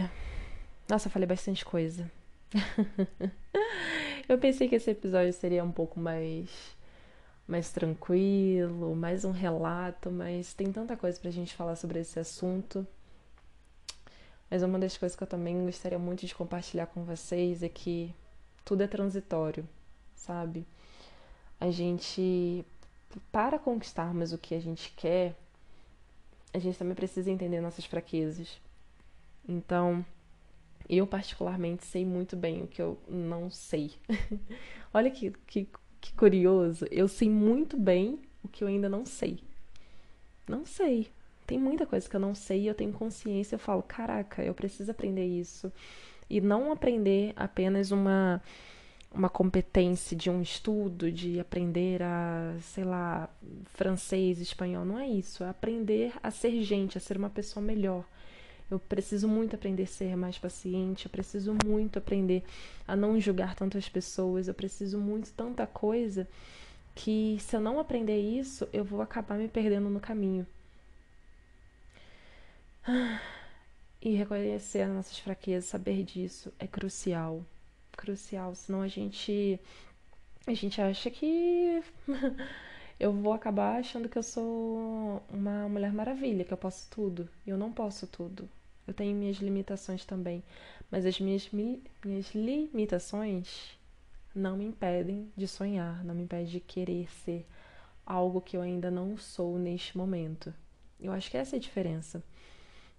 nossa, 0.89 1.09
eu 1.09 1.13
falei 1.13 1.27
bastante 1.27 1.65
coisa. 1.65 2.11
eu 4.29 4.39
pensei 4.39 4.69
que 4.69 4.75
esse 4.75 4.91
episódio 4.91 5.33
seria 5.33 5.65
um 5.65 5.73
pouco 5.73 5.99
mais 5.99 6.49
mais 7.47 7.71
tranquilo, 7.71 8.95
mais 8.95 9.25
um 9.25 9.31
relato, 9.31 10.11
mas 10.11 10.55
tem 10.55 10.73
tanta 10.73 10.97
coisa 10.97 11.19
pra 11.19 11.31
gente 11.31 11.55
falar 11.55 11.77
sobre 11.77 12.01
esse 12.01 12.19
assunto. 12.19 12.87
Mas 14.51 14.63
uma 14.63 14.79
das 14.79 14.97
coisas 14.97 15.17
que 15.17 15.23
eu 15.23 15.27
também 15.27 15.65
gostaria 15.65 15.99
muito 15.99 16.27
de 16.27 16.35
compartilhar 16.35 16.87
com 16.87 17.05
vocês 17.05 17.63
é 17.63 17.69
que 17.69 18.15
tudo 18.65 18.83
é 18.83 18.87
transitório, 18.87 19.69
sabe? 20.15 20.67
A 21.59 21.71
gente, 21.71 22.65
para 23.31 23.59
conquistarmos 23.59 24.33
o 24.33 24.39
que 24.39 24.55
a 24.55 24.61
gente 24.61 24.93
quer, 24.97 25.35
a 26.53 26.59
gente 26.59 26.79
também 26.79 26.95
precisa 26.95 27.31
entender 27.31 27.61
nossas 27.61 27.85
fraquezas. 27.85 28.61
Então, 29.49 30.05
eu 30.89 31.07
particularmente 31.07 31.87
sei 31.87 32.05
muito 32.05 32.37
bem 32.37 32.63
o 32.63 32.67
que 32.67 32.81
eu 32.81 32.99
não 33.09 33.51
sei. 33.51 33.93
Olha 34.93 35.11
que, 35.11 35.31
que, 35.47 35.69
que 36.01 36.13
curioso. 36.15 36.87
Eu 36.91 37.09
sei 37.09 37.31
muito 37.31 37.77
bem 37.77 38.21
o 38.43 38.49
que 38.49 38.63
eu 38.63 38.69
ainda 38.69 38.89
não 38.89 39.07
sei. 39.07 39.41
Não 40.47 40.67
sei. 40.67 41.09
Tem 41.47 41.59
muita 41.59 41.87
coisa 41.87 42.09
que 42.09 42.15
eu 42.15 42.21
não 42.21 42.35
sei 42.35 42.63
e 42.63 42.67
eu 42.67 42.75
tenho 42.75 42.93
consciência. 42.93 43.55
Eu 43.55 43.61
falo, 43.61 43.83
caraca, 43.83 44.43
eu 44.43 44.55
preciso 44.55 44.91
aprender 44.91 45.27
isso. 45.27 45.73
E 46.29 46.41
não 46.41 46.73
aprender 46.73 47.33
apenas 47.37 47.91
uma 47.91 48.41
uma 49.15 49.29
competência 49.29 50.17
de 50.17 50.31
um 50.31 50.41
estudo, 50.41 51.11
de 51.11 51.39
aprender 51.39 52.03
a, 52.03 52.55
sei 52.61 52.85
lá, 52.85 53.29
francês, 53.75 54.41
espanhol. 54.41 54.85
Não 54.85 54.99
é 54.99 55.07
isso. 55.07 55.45
É 55.45 55.49
aprender 55.49 56.13
a 56.23 56.31
ser 56.31 56.63
gente, 56.63 56.97
a 56.99 57.01
ser 57.01 57.17
uma 57.17 57.31
pessoa 57.31 57.65
melhor. 57.65 58.05
Eu 58.71 58.79
preciso 58.79 59.29
muito 59.29 59.55
aprender 59.55 59.83
a 59.83 59.87
ser 59.87 60.17
mais 60.17 60.39
paciente, 60.39 61.05
eu 61.05 61.11
preciso 61.11 61.55
muito 61.65 61.99
aprender 61.99 62.43
a 62.89 62.97
não 62.97 63.21
julgar 63.21 63.55
tantas 63.55 63.87
pessoas, 63.87 64.49
eu 64.49 64.55
preciso 64.55 64.99
muito 64.99 65.31
tanta 65.33 65.67
coisa 65.67 66.27
que 66.95 67.37
se 67.41 67.55
eu 67.55 67.61
não 67.61 67.79
aprender 67.79 68.19
isso, 68.19 68.67
eu 68.73 68.83
vou 68.85 69.03
acabar 69.03 69.37
me 69.37 69.49
perdendo 69.49 69.91
no 69.91 70.01
caminho. 70.01 70.47
E 74.01 74.15
reconhecer 74.17 74.83
as 74.83 74.91
nossas 74.91 75.19
fraquezas, 75.19 75.71
saber 75.71 76.03
disso 76.03 76.53
é 76.59 76.67
crucial. 76.67 77.45
Crucial, 77.97 78.55
senão 78.55 78.83
a 78.83 78.89
gente 78.89 79.61
a 80.47 80.55
gente 80.55 80.81
acha 80.81 81.11
que 81.11 81.83
eu 82.99 83.13
vou 83.13 83.33
acabar 83.33 83.79
achando 83.79 84.09
que 84.09 84.19
eu 84.19 84.23
sou 84.23 85.23
uma 85.31 85.69
mulher 85.69 85.93
maravilha, 85.93 86.45
que 86.45 86.53
eu 86.53 86.57
posso 86.59 86.91
tudo. 86.91 87.29
Eu 87.47 87.57
não 87.57 87.73
posso 87.73 88.07
tudo. 88.07 88.49
Eu 88.87 88.93
tenho 88.93 89.15
minhas 89.17 89.37
limitações 89.37 90.05
também, 90.05 90.43
mas 90.91 91.07
as 91.07 91.21
minhas, 91.21 91.49
minhas 91.53 92.35
limitações 92.35 93.79
não 94.35 94.57
me 94.57 94.65
impedem 94.65 95.31
de 95.37 95.47
sonhar, 95.47 96.05
não 96.05 96.15
me 96.15 96.25
impedem 96.25 96.47
de 96.47 96.59
querer 96.61 97.09
ser 97.25 97.47
algo 98.05 98.41
que 98.41 98.57
eu 98.57 98.63
ainda 98.63 98.91
não 98.91 99.17
sou 99.17 99.59
neste 99.59 99.97
momento. 99.97 100.53
Eu 101.01 101.13
acho 101.13 101.31
que 101.31 101.37
essa 101.37 101.57
é 101.57 101.59
a 101.59 101.61
diferença. 101.61 102.23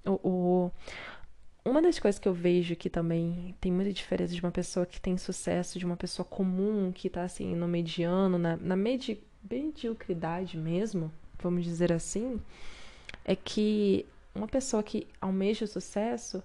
O, 0.05 0.19
o, 0.27 0.71
uma 1.65 1.81
das 1.81 1.97
coisas 1.97 2.19
que 2.19 2.27
eu 2.27 2.33
vejo 2.33 2.75
que 2.75 2.89
também 2.89 3.55
tem 3.61 3.71
muita 3.71 3.93
diferença 3.93 4.33
de 4.33 4.41
uma 4.41 4.51
pessoa 4.51 4.85
que 4.85 4.99
tem 4.99 5.17
sucesso, 5.17 5.79
de 5.79 5.85
uma 5.85 5.95
pessoa 5.95 6.25
comum, 6.25 6.91
que 6.91 7.09
tá 7.09 7.23
assim 7.23 7.55
no 7.55 7.67
mediano, 7.67 8.37
na, 8.37 8.57
na 8.57 8.75
medi 8.75 9.19
mediocridade 9.49 10.57
mesmo, 10.57 11.11
vamos 11.39 11.65
dizer 11.65 11.91
assim, 11.91 12.39
é 13.25 13.35
que 13.35 14.05
uma 14.33 14.47
pessoa 14.47 14.81
que 14.81 15.05
almeja 15.19 15.65
o 15.65 15.67
sucesso, 15.67 16.41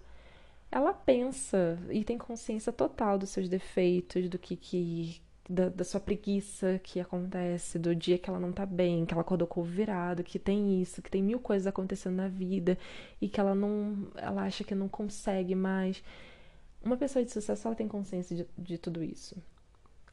ela 0.70 0.92
pensa 0.92 1.78
e 1.90 2.02
tem 2.04 2.18
consciência 2.18 2.72
total 2.72 3.16
dos 3.16 3.30
seus 3.30 3.48
defeitos, 3.48 4.28
do 4.28 4.38
que, 4.38 4.56
que 4.56 5.20
da, 5.48 5.68
da, 5.68 5.84
sua 5.84 5.98
preguiça 5.98 6.78
que 6.82 7.00
acontece, 7.00 7.78
do 7.78 7.94
dia 7.94 8.18
que 8.18 8.28
ela 8.28 8.38
não 8.38 8.52
tá 8.52 8.66
bem, 8.66 9.06
que 9.06 9.14
ela 9.14 9.22
acordou 9.22 9.48
com 9.48 9.60
o 9.62 9.64
virado, 9.64 10.22
que 10.22 10.38
tem 10.38 10.82
isso, 10.82 11.00
que 11.00 11.10
tem 11.10 11.22
mil 11.22 11.40
coisas 11.40 11.66
acontecendo 11.66 12.16
na 12.16 12.28
vida 12.28 12.76
e 13.20 13.28
que 13.28 13.40
ela 13.40 13.54
não, 13.54 14.08
ela 14.16 14.42
acha 14.42 14.62
que 14.62 14.74
não 14.74 14.88
consegue 14.88 15.54
mais. 15.54 16.02
Uma 16.82 16.96
pessoa 16.96 17.24
de 17.24 17.32
sucesso, 17.32 17.66
ela 17.66 17.74
tem 17.74 17.88
consciência 17.88 18.36
de, 18.36 18.46
de 18.58 18.76
tudo 18.76 19.02
isso. 19.02 19.36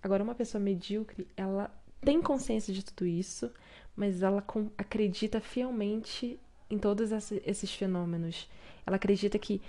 Agora, 0.02 0.24
uma 0.24 0.36
pessoa 0.36 0.62
medíocre, 0.62 1.28
ela 1.36 1.70
tem 2.02 2.22
consciência 2.22 2.74
de 2.74 2.86
tudo 2.86 3.06
isso, 3.06 3.52
mas 3.96 4.22
ela 4.22 4.42
com, 4.42 4.70
acredita 4.78 5.42
fielmente 5.42 6.40
em 6.70 6.78
todos 6.78 7.12
esses 7.12 7.72
fenômenos. 7.74 8.50
Ela 8.86 8.96
acredita 8.96 9.38
que 9.38 9.62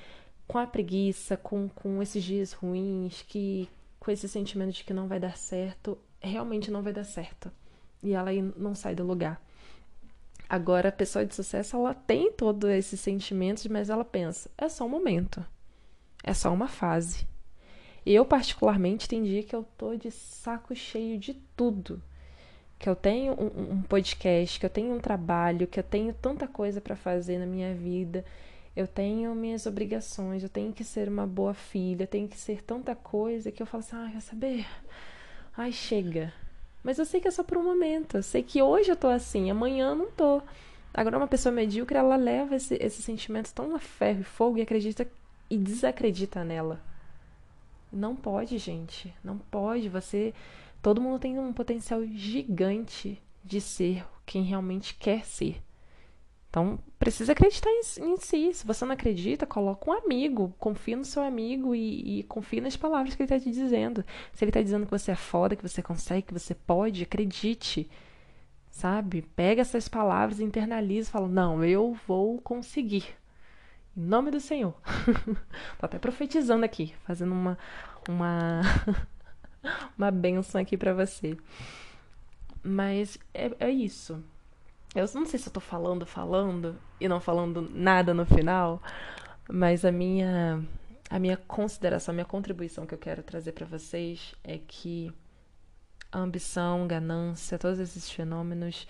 com 0.46 0.58
a 0.58 0.66
preguiça, 0.66 1.36
com, 1.36 1.68
com 1.68 2.00
esses 2.00 2.22
dias 2.22 2.52
ruins, 2.52 3.22
que 3.22 3.68
com 4.06 4.12
esse 4.12 4.28
sentimento 4.28 4.70
de 4.70 4.84
que 4.84 4.94
não 4.94 5.08
vai 5.08 5.18
dar 5.18 5.36
certo, 5.36 5.98
realmente 6.20 6.70
não 6.70 6.80
vai 6.80 6.92
dar 6.92 7.02
certo. 7.02 7.50
E 8.00 8.12
ela 8.14 8.30
aí 8.30 8.40
não 8.56 8.72
sai 8.72 8.94
do 8.94 9.04
lugar. 9.04 9.44
Agora, 10.48 10.90
a 10.90 10.92
pessoa 10.92 11.26
de 11.26 11.34
sucesso, 11.34 11.74
ela 11.74 11.92
tem 11.92 12.30
todos 12.30 12.70
esses 12.70 13.00
sentimentos, 13.00 13.66
mas 13.66 13.90
ela 13.90 14.04
pensa: 14.04 14.48
é 14.56 14.68
só 14.68 14.84
um 14.84 14.88
momento, 14.88 15.44
é 16.22 16.32
só 16.32 16.54
uma 16.54 16.68
fase. 16.68 17.26
Eu, 18.04 18.24
particularmente, 18.24 19.08
tem 19.08 19.24
dia 19.24 19.42
que 19.42 19.56
eu 19.56 19.66
tô 19.76 19.96
de 19.96 20.12
saco 20.12 20.72
cheio 20.72 21.18
de 21.18 21.34
tudo 21.56 22.00
que 22.78 22.88
eu 22.88 22.94
tenho 22.94 23.32
um, 23.32 23.72
um, 23.72 23.82
podcast, 23.82 24.60
que 24.60 24.66
eu 24.66 24.70
tenho 24.70 24.94
um 24.94 25.00
trabalho, 25.00 25.66
que 25.66 25.80
eu 25.80 25.84
tenho 25.84 26.12
tanta 26.12 26.46
coisa 26.46 26.80
para 26.80 26.94
fazer 26.94 27.38
na 27.38 27.46
minha 27.46 27.74
vida, 27.74 28.24
eu 28.76 28.86
tenho 28.86 29.34
minhas 29.34 29.66
obrigações, 29.66 30.42
eu 30.42 30.48
tenho 30.48 30.72
que 30.72 30.84
ser 30.84 31.08
uma 31.08 31.26
boa 31.26 31.54
filha, 31.54 32.06
tenho 32.06 32.28
que 32.28 32.38
ser 32.38 32.62
tanta 32.62 32.94
coisa 32.94 33.50
que 33.50 33.62
eu 33.62 33.66
falo 33.66 33.82
assim, 33.82 33.96
ah, 33.96 34.10
quer 34.12 34.20
saber? 34.20 34.66
Ai, 35.56 35.72
chega. 35.72 36.32
Mas 36.84 36.98
eu 36.98 37.04
sei 37.06 37.20
que 37.20 37.26
é 37.26 37.30
só 37.30 37.42
por 37.42 37.58
um 37.58 37.64
momento, 37.64 38.18
eu 38.18 38.22
sei 38.22 38.42
que 38.42 38.62
hoje 38.62 38.90
eu 38.90 38.96
tô 38.96 39.08
assim, 39.08 39.50
amanhã 39.50 39.90
eu 39.90 39.96
não 39.96 40.10
tô. 40.10 40.42
Agora, 40.92 41.16
uma 41.16 41.26
pessoa 41.26 41.52
medíocre, 41.52 41.98
ela 41.98 42.16
leva 42.16 42.54
esse, 42.54 42.76
esse 42.80 43.02
sentimento 43.02 43.52
tão 43.52 43.74
a 43.74 43.78
ferro 43.78 44.20
e 44.20 44.24
fogo 44.24 44.58
e 44.58 44.62
acredita 44.62 45.06
e 45.48 45.58
desacredita 45.58 46.44
nela. 46.44 46.80
Não 47.92 48.14
pode, 48.14 48.58
gente. 48.58 49.14
Não 49.22 49.38
pode. 49.38 49.88
Você 49.88 50.34
Todo 50.86 51.00
mundo 51.00 51.18
tem 51.18 51.36
um 51.36 51.52
potencial 51.52 52.06
gigante 52.06 53.20
de 53.44 53.60
ser 53.60 54.06
quem 54.24 54.44
realmente 54.44 54.94
quer 54.94 55.24
ser. 55.24 55.60
Então, 56.56 56.78
precisa 56.98 57.32
acreditar 57.32 57.68
em, 57.68 58.12
em, 58.12 58.16
si. 58.16 58.54
Se 58.54 58.66
você 58.66 58.82
não 58.86 58.94
acredita, 58.94 59.46
coloca 59.46 59.90
um 59.90 59.92
amigo. 59.92 60.54
Confia 60.58 60.96
no 60.96 61.04
seu 61.04 61.22
amigo 61.22 61.74
e, 61.74 62.20
e 62.20 62.22
confia 62.22 62.62
nas 62.62 62.74
palavras 62.74 63.14
que 63.14 63.22
ele 63.22 63.30
está 63.30 63.38
te 63.38 63.54
dizendo. 63.54 64.02
Se 64.32 64.42
ele 64.42 64.48
está 64.48 64.62
dizendo 64.62 64.86
que 64.86 64.90
você 64.90 65.10
é 65.10 65.16
foda, 65.16 65.54
que 65.54 65.62
você 65.62 65.82
consegue, 65.82 66.28
que 66.28 66.32
você 66.32 66.54
pode, 66.54 67.02
acredite. 67.02 67.90
Sabe? 68.70 69.20
Pega 69.20 69.60
essas 69.60 69.86
palavras, 69.86 70.40
internaliza 70.40 71.10
e 71.10 71.12
fala: 71.12 71.28
Não, 71.28 71.62
eu 71.62 71.94
vou 72.08 72.40
conseguir. 72.40 73.04
Em 73.94 74.00
nome 74.00 74.30
do 74.30 74.40
Senhor. 74.40 74.74
Tô 75.78 75.84
até 75.84 75.98
profetizando 75.98 76.64
aqui, 76.64 76.94
fazendo 77.04 77.32
uma. 77.32 77.58
uma 78.08 78.62
uma 79.98 80.10
benção 80.10 80.58
aqui 80.58 80.78
para 80.78 80.94
você. 80.94 81.36
Mas 82.62 83.18
é, 83.34 83.50
é 83.60 83.70
isso. 83.70 84.24
Eu 84.96 85.06
não 85.14 85.26
sei 85.26 85.38
se 85.38 85.48
eu 85.48 85.52
tô 85.52 85.60
falando, 85.60 86.06
falando 86.06 86.76
e 87.00 87.08
não 87.08 87.20
falando 87.20 87.62
nada 87.70 88.14
no 88.14 88.24
final, 88.24 88.82
mas 89.48 89.84
a 89.84 89.92
minha 89.92 90.64
a 91.08 91.18
minha 91.18 91.36
consideração, 91.36 92.12
a 92.12 92.16
minha 92.16 92.24
contribuição 92.24 92.86
que 92.86 92.94
eu 92.94 92.98
quero 92.98 93.22
trazer 93.22 93.52
para 93.52 93.66
vocês 93.66 94.34
é 94.42 94.58
que 94.58 95.12
a 96.10 96.18
ambição, 96.18 96.86
ganância, 96.88 97.58
todos 97.58 97.78
esses 97.78 98.10
fenômenos, 98.10 98.88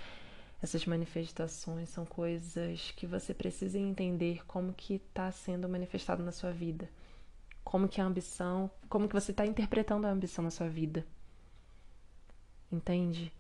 essas 0.63 0.87
manifestações 0.87 1.91
são 1.91 2.07
coisas 2.07 2.93
que 2.97 3.07
você 3.07 3.35
precisa 3.35 3.79
entender 3.79 4.43
como 4.47 4.73
que 4.73 4.95
está 4.95 5.31
sendo 5.31 5.69
manifestado 5.69 6.23
na 6.23 6.33
sua 6.33 6.53
vida 6.53 6.89
como 7.67 7.89
que 7.89 8.01
a 8.01 8.05
ambição, 8.05 8.71
como 8.89 9.09
que 9.09 9.13
você 9.13 9.33
está 9.33 9.45
interpretando 9.45 10.07
a 10.07 10.11
ambição 10.11 10.45
na 10.45 10.53
sua 10.53 10.69
vida. 10.69 11.05
Entende? 12.71 13.33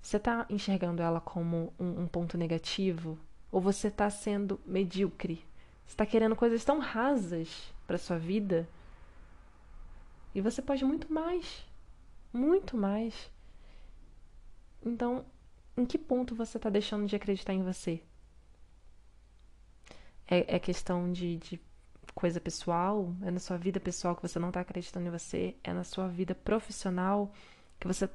Você 0.00 0.16
está 0.16 0.46
enxergando 0.48 1.02
ela 1.02 1.20
como 1.20 1.72
um, 1.78 2.02
um 2.02 2.06
ponto 2.06 2.38
negativo? 2.38 3.18
Ou 3.50 3.60
você 3.60 3.88
está 3.88 4.08
sendo 4.10 4.60
medíocre? 4.66 5.44
Você 5.86 5.92
está 5.92 6.06
querendo 6.06 6.36
coisas 6.36 6.64
tão 6.64 6.78
rasas 6.78 7.72
para 7.86 7.98
sua 7.98 8.18
vida? 8.18 8.68
E 10.34 10.40
você 10.40 10.62
pode 10.62 10.84
muito 10.84 11.12
mais. 11.12 11.66
Muito 12.32 12.76
mais. 12.76 13.30
Então, 14.84 15.24
em 15.76 15.84
que 15.84 15.98
ponto 15.98 16.34
você 16.34 16.58
está 16.58 16.68
deixando 16.68 17.06
de 17.06 17.16
acreditar 17.16 17.52
em 17.52 17.62
você? 17.62 18.02
É, 20.26 20.56
é 20.56 20.58
questão 20.58 21.10
de, 21.10 21.36
de 21.36 21.60
coisa 22.14 22.40
pessoal, 22.40 23.14
é 23.22 23.30
na 23.30 23.38
sua 23.40 23.56
vida 23.56 23.80
pessoal 23.80 24.14
que 24.14 24.22
você 24.22 24.38
não 24.38 24.48
está 24.48 24.60
acreditando 24.60 25.06
em 25.06 25.10
você, 25.10 25.56
é 25.62 25.72
na 25.72 25.84
sua 25.84 26.08
vida 26.08 26.34
profissional 26.34 27.32
que 27.78 27.86
você 27.86 28.10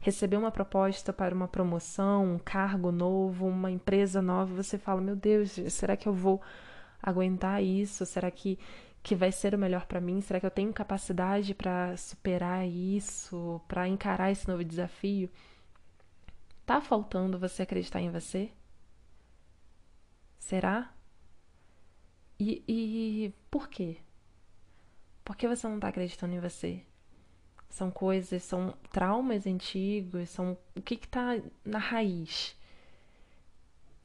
recebeu 0.00 0.40
uma 0.40 0.50
proposta 0.50 1.12
para 1.12 1.34
uma 1.34 1.48
promoção, 1.48 2.34
um 2.34 2.38
cargo 2.38 2.92
novo, 2.92 3.46
uma 3.46 3.70
empresa 3.70 4.22
nova, 4.22 4.62
você 4.62 4.78
fala: 4.78 5.00
"Meu 5.00 5.16
Deus, 5.16 5.52
será 5.70 5.96
que 5.96 6.08
eu 6.08 6.12
vou 6.14 6.40
aguentar 7.02 7.62
isso? 7.62 8.04
Será 8.06 8.30
que 8.30 8.58
que 9.02 9.14
vai 9.14 9.30
ser 9.30 9.54
o 9.54 9.58
melhor 9.58 9.86
para 9.86 10.00
mim? 10.00 10.20
Será 10.20 10.40
que 10.40 10.46
eu 10.46 10.50
tenho 10.50 10.72
capacidade 10.72 11.54
para 11.54 11.96
superar 11.96 12.66
isso, 12.66 13.60
para 13.68 13.88
encarar 13.88 14.30
esse 14.32 14.48
novo 14.48 14.64
desafio?" 14.64 15.30
Tá 16.66 16.80
faltando 16.80 17.38
você 17.38 17.62
acreditar 17.62 18.00
em 18.00 18.10
você? 18.10 18.50
Será? 20.38 20.92
E, 22.38 22.62
e 22.68 23.34
por 23.50 23.68
quê? 23.68 23.98
Por 25.24 25.36
que 25.36 25.48
você 25.48 25.66
não 25.68 25.76
está 25.76 25.88
acreditando 25.88 26.34
em 26.34 26.40
você? 26.40 26.82
São 27.76 27.90
coisas, 27.90 28.42
são 28.42 28.72
traumas 28.90 29.46
antigos, 29.46 30.30
são 30.30 30.56
o 30.74 30.80
que 30.80 30.94
está 30.94 31.38
na 31.62 31.76
raiz. 31.76 32.56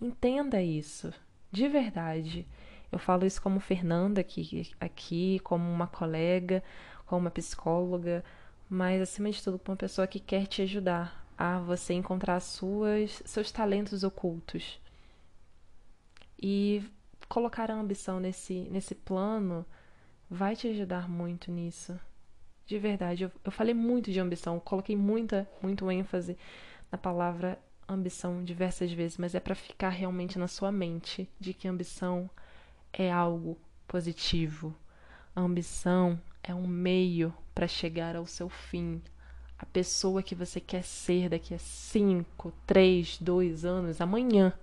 Entenda 0.01 0.61
isso, 0.61 1.13
de 1.49 1.69
verdade. 1.69 2.45
Eu 2.91 2.99
falo 2.99 3.25
isso 3.25 3.41
como 3.41 3.61
Fernanda 3.61 4.19
aqui, 4.19 4.69
aqui, 4.77 5.39
como 5.39 5.71
uma 5.71 5.87
colega, 5.87 6.61
como 7.05 7.21
uma 7.21 7.31
psicóloga, 7.31 8.25
mas 8.69 9.01
acima 9.01 9.31
de 9.31 9.41
tudo, 9.41 9.57
como 9.57 9.71
uma 9.71 9.77
pessoa 9.77 10.05
que 10.05 10.19
quer 10.19 10.47
te 10.47 10.61
ajudar 10.63 11.25
a 11.37 11.57
você 11.59 11.93
encontrar 11.93 12.41
suas, 12.41 13.23
seus 13.23 13.53
talentos 13.53 14.03
ocultos. 14.03 14.81
E 16.37 16.83
colocar 17.29 17.71
a 17.71 17.75
ambição 17.75 18.19
nesse, 18.19 18.67
nesse 18.69 18.95
plano 18.95 19.65
vai 20.29 20.57
te 20.57 20.67
ajudar 20.67 21.07
muito 21.07 21.49
nisso. 21.49 21.97
De 22.65 22.77
verdade, 22.79 23.23
eu, 23.23 23.31
eu 23.43 23.51
falei 23.51 23.73
muito 23.73 24.11
de 24.11 24.19
ambição, 24.19 24.59
coloquei 24.59 24.95
muita, 24.95 25.49
muito 25.61 25.91
ênfase 25.91 26.37
na 26.91 26.97
palavra 26.97 27.59
ambição 27.87 28.43
diversas 28.43 28.91
vezes, 28.91 29.17
mas 29.17 29.35
é 29.35 29.39
para 29.39 29.55
ficar 29.55 29.89
realmente 29.89 30.39
na 30.39 30.47
sua 30.47 30.71
mente 30.71 31.29
de 31.39 31.53
que 31.53 31.67
ambição 31.67 32.29
é 32.93 33.11
algo 33.11 33.57
positivo. 33.87 34.73
A 35.35 35.41
ambição 35.41 36.19
é 36.43 36.53
um 36.53 36.67
meio 36.67 37.33
para 37.53 37.67
chegar 37.67 38.15
ao 38.15 38.25
seu 38.25 38.49
fim. 38.49 39.01
A 39.57 39.65
pessoa 39.65 40.23
que 40.23 40.33
você 40.33 40.59
quer 40.59 40.83
ser 40.83 41.29
daqui 41.29 41.53
a 41.53 41.59
5, 41.59 42.53
3, 42.65 43.17
2 43.19 43.65
anos, 43.65 44.01
amanhã 44.01 44.53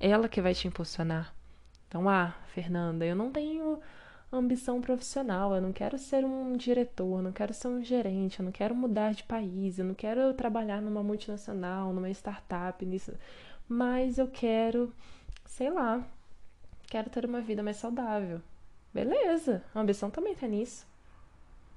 ela 0.00 0.28
que 0.28 0.40
vai 0.40 0.54
te 0.54 0.66
impulsionar. 0.66 1.34
Então, 1.86 2.08
ah, 2.08 2.34
Fernanda, 2.54 3.04
eu 3.04 3.14
não 3.14 3.30
tenho 3.30 3.61
ambição 4.38 4.80
profissional, 4.80 5.54
eu 5.54 5.60
não 5.60 5.72
quero 5.72 5.98
ser 5.98 6.24
um 6.24 6.56
diretor, 6.56 7.18
eu 7.18 7.22
não 7.22 7.32
quero 7.32 7.52
ser 7.52 7.68
um 7.68 7.82
gerente, 7.84 8.40
eu 8.40 8.44
não 8.44 8.52
quero 8.52 8.74
mudar 8.74 9.12
de 9.12 9.22
país, 9.24 9.78
eu 9.78 9.84
não 9.84 9.94
quero 9.94 10.32
trabalhar 10.34 10.80
numa 10.80 11.02
multinacional, 11.02 11.92
numa 11.92 12.10
startup, 12.10 12.84
nisso. 12.84 13.12
Mas 13.68 14.18
eu 14.18 14.28
quero, 14.28 14.92
sei 15.44 15.70
lá, 15.70 16.06
quero 16.86 17.10
ter 17.10 17.24
uma 17.26 17.40
vida 17.40 17.62
mais 17.62 17.76
saudável. 17.76 18.40
Beleza, 18.92 19.62
a 19.74 19.80
ambição 19.80 20.10
também 20.10 20.34
tá 20.34 20.46
nisso. 20.46 20.86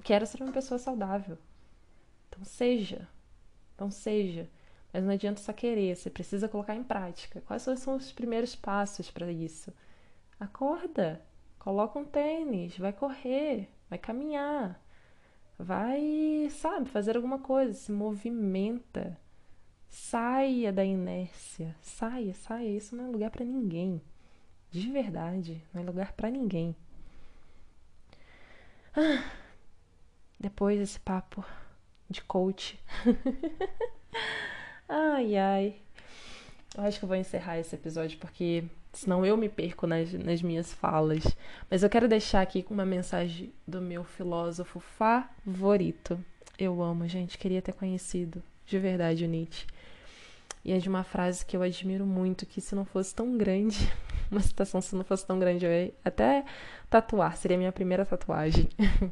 Quero 0.03 0.25
ser 0.25 0.41
uma 0.41 0.51
pessoa 0.51 0.77
saudável. 0.77 1.37
Então 2.29 2.43
seja. 2.43 3.07
Então 3.73 3.91
seja. 3.91 4.49
Mas 4.93 5.03
não 5.03 5.11
adianta 5.11 5.41
só 5.41 5.51
querer, 5.51 5.95
você 5.95 6.09
precisa 6.09 6.47
colocar 6.47 6.75
em 6.75 6.83
prática. 6.83 7.41
Quais 7.41 7.63
são 7.63 7.95
os 7.95 8.11
primeiros 8.13 8.55
passos 8.55 9.11
para 9.11 9.29
isso? 9.29 9.73
Acorda, 10.39 11.21
coloca 11.65 11.97
um 11.97 12.05
tênis, 12.05 12.77
vai 12.77 12.93
correr, 12.93 13.67
vai 13.89 13.97
caminhar, 13.97 14.79
vai, 15.57 16.47
sabe, 16.51 16.87
fazer 16.87 17.15
alguma 17.15 17.39
coisa, 17.39 17.73
se 17.73 17.91
movimenta. 17.91 19.19
Saia 19.89 20.71
da 20.71 20.85
inércia, 20.85 21.75
saia, 21.81 22.33
saia. 22.33 22.69
Isso 22.69 22.95
não 22.95 23.05
é 23.05 23.07
lugar 23.07 23.31
para 23.31 23.45
ninguém. 23.45 24.01
De 24.69 24.91
verdade, 24.91 25.63
não 25.73 25.81
é 25.81 25.85
lugar 25.85 26.13
para 26.13 26.29
ninguém. 26.29 26.75
Ah, 28.95 29.23
depois 30.39 30.77
desse 30.77 30.99
papo 30.99 31.43
de 32.09 32.21
coach. 32.21 32.79
Ai, 34.87 35.35
ai. 35.35 35.81
Eu 36.77 36.83
acho 36.83 36.99
que 36.99 37.05
eu 37.05 37.07
vou 37.07 37.17
encerrar 37.17 37.57
esse 37.57 37.73
episódio 37.73 38.19
porque 38.19 38.65
senão 38.95 39.25
eu 39.25 39.35
me 39.35 39.49
perco 39.49 39.85
nas, 39.85 40.11
nas 40.13 40.41
minhas 40.41 40.73
falas. 40.73 41.23
Mas 41.69 41.83
eu 41.83 41.89
quero 41.89 42.07
deixar 42.07 42.41
aqui 42.41 42.65
uma 42.69 42.85
mensagem 42.85 43.51
do 43.67 43.81
meu 43.81 44.03
filósofo 44.03 44.79
favorito. 44.79 46.19
Eu 46.57 46.81
amo, 46.81 47.07
gente, 47.07 47.37
queria 47.37 47.61
ter 47.61 47.73
conhecido 47.73 48.41
de 48.65 48.79
verdade 48.79 49.25
o 49.25 49.27
Nietzsche. 49.27 49.67
E 50.63 50.71
é 50.71 50.77
de 50.77 50.89
uma 50.89 51.03
frase 51.03 51.45
que 51.45 51.55
eu 51.55 51.61
admiro 51.61 52.05
muito, 52.05 52.45
que 52.45 52.59
se 52.59 52.73
não 52.73 52.85
fosse 52.85 53.13
tão 53.13 53.37
grande, 53.37 53.77
uma 54.31 54.41
citação 54.41 54.81
se 54.81 54.95
não 54.95 55.03
fosse 55.03 55.25
tão 55.25 55.37
grande, 55.37 55.65
eu 55.65 55.71
ia 55.71 55.93
até 56.03 56.43
tatuar, 56.89 57.37
seria 57.37 57.55
a 57.55 57.59
minha 57.59 57.71
primeira 57.71 58.05
tatuagem. 58.05 58.67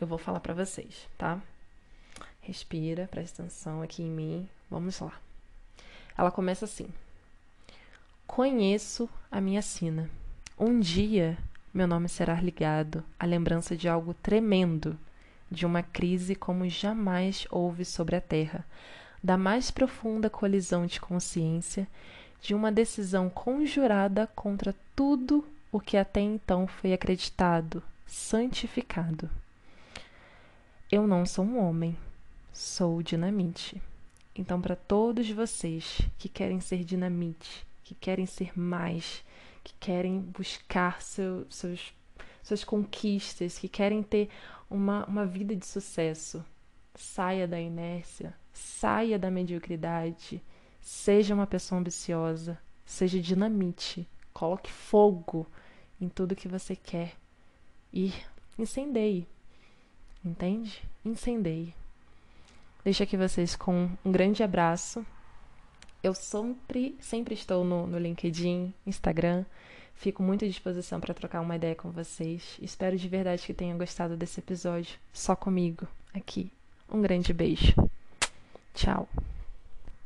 eu 0.00 0.06
vou 0.06 0.18
falar 0.18 0.40
para 0.40 0.54
vocês, 0.54 1.08
tá? 1.16 1.40
Respira, 2.40 3.06
presta 3.08 3.42
atenção 3.42 3.82
aqui 3.82 4.02
em 4.02 4.10
mim. 4.10 4.48
Vamos 4.68 4.98
lá. 4.98 5.12
Ela 6.18 6.30
começa 6.30 6.64
assim: 6.64 6.88
Conheço 8.34 9.10
a 9.30 9.42
minha 9.42 9.60
sina. 9.60 10.08
Um 10.58 10.80
dia 10.80 11.36
meu 11.72 11.86
nome 11.86 12.08
será 12.08 12.40
ligado 12.40 13.04
à 13.20 13.26
lembrança 13.26 13.76
de 13.76 13.90
algo 13.90 14.14
tremendo, 14.14 14.98
de 15.50 15.66
uma 15.66 15.82
crise 15.82 16.34
como 16.34 16.66
jamais 16.66 17.46
houve 17.50 17.84
sobre 17.84 18.16
a 18.16 18.22
Terra, 18.22 18.64
da 19.22 19.36
mais 19.36 19.70
profunda 19.70 20.30
colisão 20.30 20.86
de 20.86 20.98
consciência, 20.98 21.86
de 22.40 22.54
uma 22.54 22.72
decisão 22.72 23.28
conjurada 23.28 24.26
contra 24.28 24.74
tudo 24.96 25.46
o 25.70 25.78
que 25.78 25.98
até 25.98 26.22
então 26.22 26.66
foi 26.66 26.94
acreditado, 26.94 27.82
santificado. 28.06 29.28
Eu 30.90 31.06
não 31.06 31.26
sou 31.26 31.44
um 31.44 31.58
homem 31.58 31.94
sou 32.50 33.02
dinamite. 33.02 33.78
Então, 34.34 34.58
para 34.58 34.74
todos 34.74 35.28
vocês 35.28 36.00
que 36.18 36.30
querem 36.30 36.60
ser 36.60 36.82
dinamite, 36.82 37.70
que 37.84 37.94
querem 37.94 38.26
ser 38.26 38.58
mais, 38.58 39.24
que 39.62 39.74
querem 39.80 40.20
buscar 40.20 41.02
seu, 41.02 41.46
seus, 41.50 41.94
suas 42.42 42.64
conquistas, 42.64 43.58
que 43.58 43.68
querem 43.68 44.02
ter 44.02 44.28
uma, 44.70 45.04
uma 45.06 45.26
vida 45.26 45.54
de 45.54 45.66
sucesso, 45.66 46.44
saia 46.94 47.46
da 47.46 47.60
inércia, 47.60 48.34
saia 48.52 49.18
da 49.18 49.30
mediocridade, 49.30 50.42
seja 50.80 51.34
uma 51.34 51.46
pessoa 51.46 51.80
ambiciosa, 51.80 52.58
seja 52.84 53.20
dinamite, 53.20 54.08
coloque 54.32 54.70
fogo 54.70 55.46
em 56.00 56.08
tudo 56.08 56.36
que 56.36 56.48
você 56.48 56.74
quer 56.74 57.14
e 57.92 58.12
incendeie. 58.58 59.26
Entende? 60.24 60.82
Incendeie. 61.04 61.74
Deixo 62.84 63.02
aqui 63.02 63.16
vocês 63.16 63.54
com 63.54 63.90
um 64.04 64.12
grande 64.12 64.42
abraço. 64.42 65.04
Eu 66.02 66.14
sempre, 66.14 66.96
sempre 67.00 67.34
estou 67.34 67.64
no, 67.64 67.86
no 67.86 67.98
LinkedIn, 67.98 68.74
Instagram. 68.86 69.44
Fico 69.94 70.22
muito 70.22 70.44
à 70.44 70.48
disposição 70.48 71.00
para 71.00 71.14
trocar 71.14 71.40
uma 71.40 71.54
ideia 71.54 71.76
com 71.76 71.90
vocês. 71.90 72.58
Espero 72.60 72.96
de 72.96 73.08
verdade 73.08 73.46
que 73.46 73.54
tenham 73.54 73.78
gostado 73.78 74.16
desse 74.16 74.40
episódio 74.40 74.98
só 75.12 75.36
comigo 75.36 75.86
aqui. 76.12 76.50
Um 76.88 77.00
grande 77.00 77.32
beijo. 77.32 77.74
Tchau. 78.74 79.08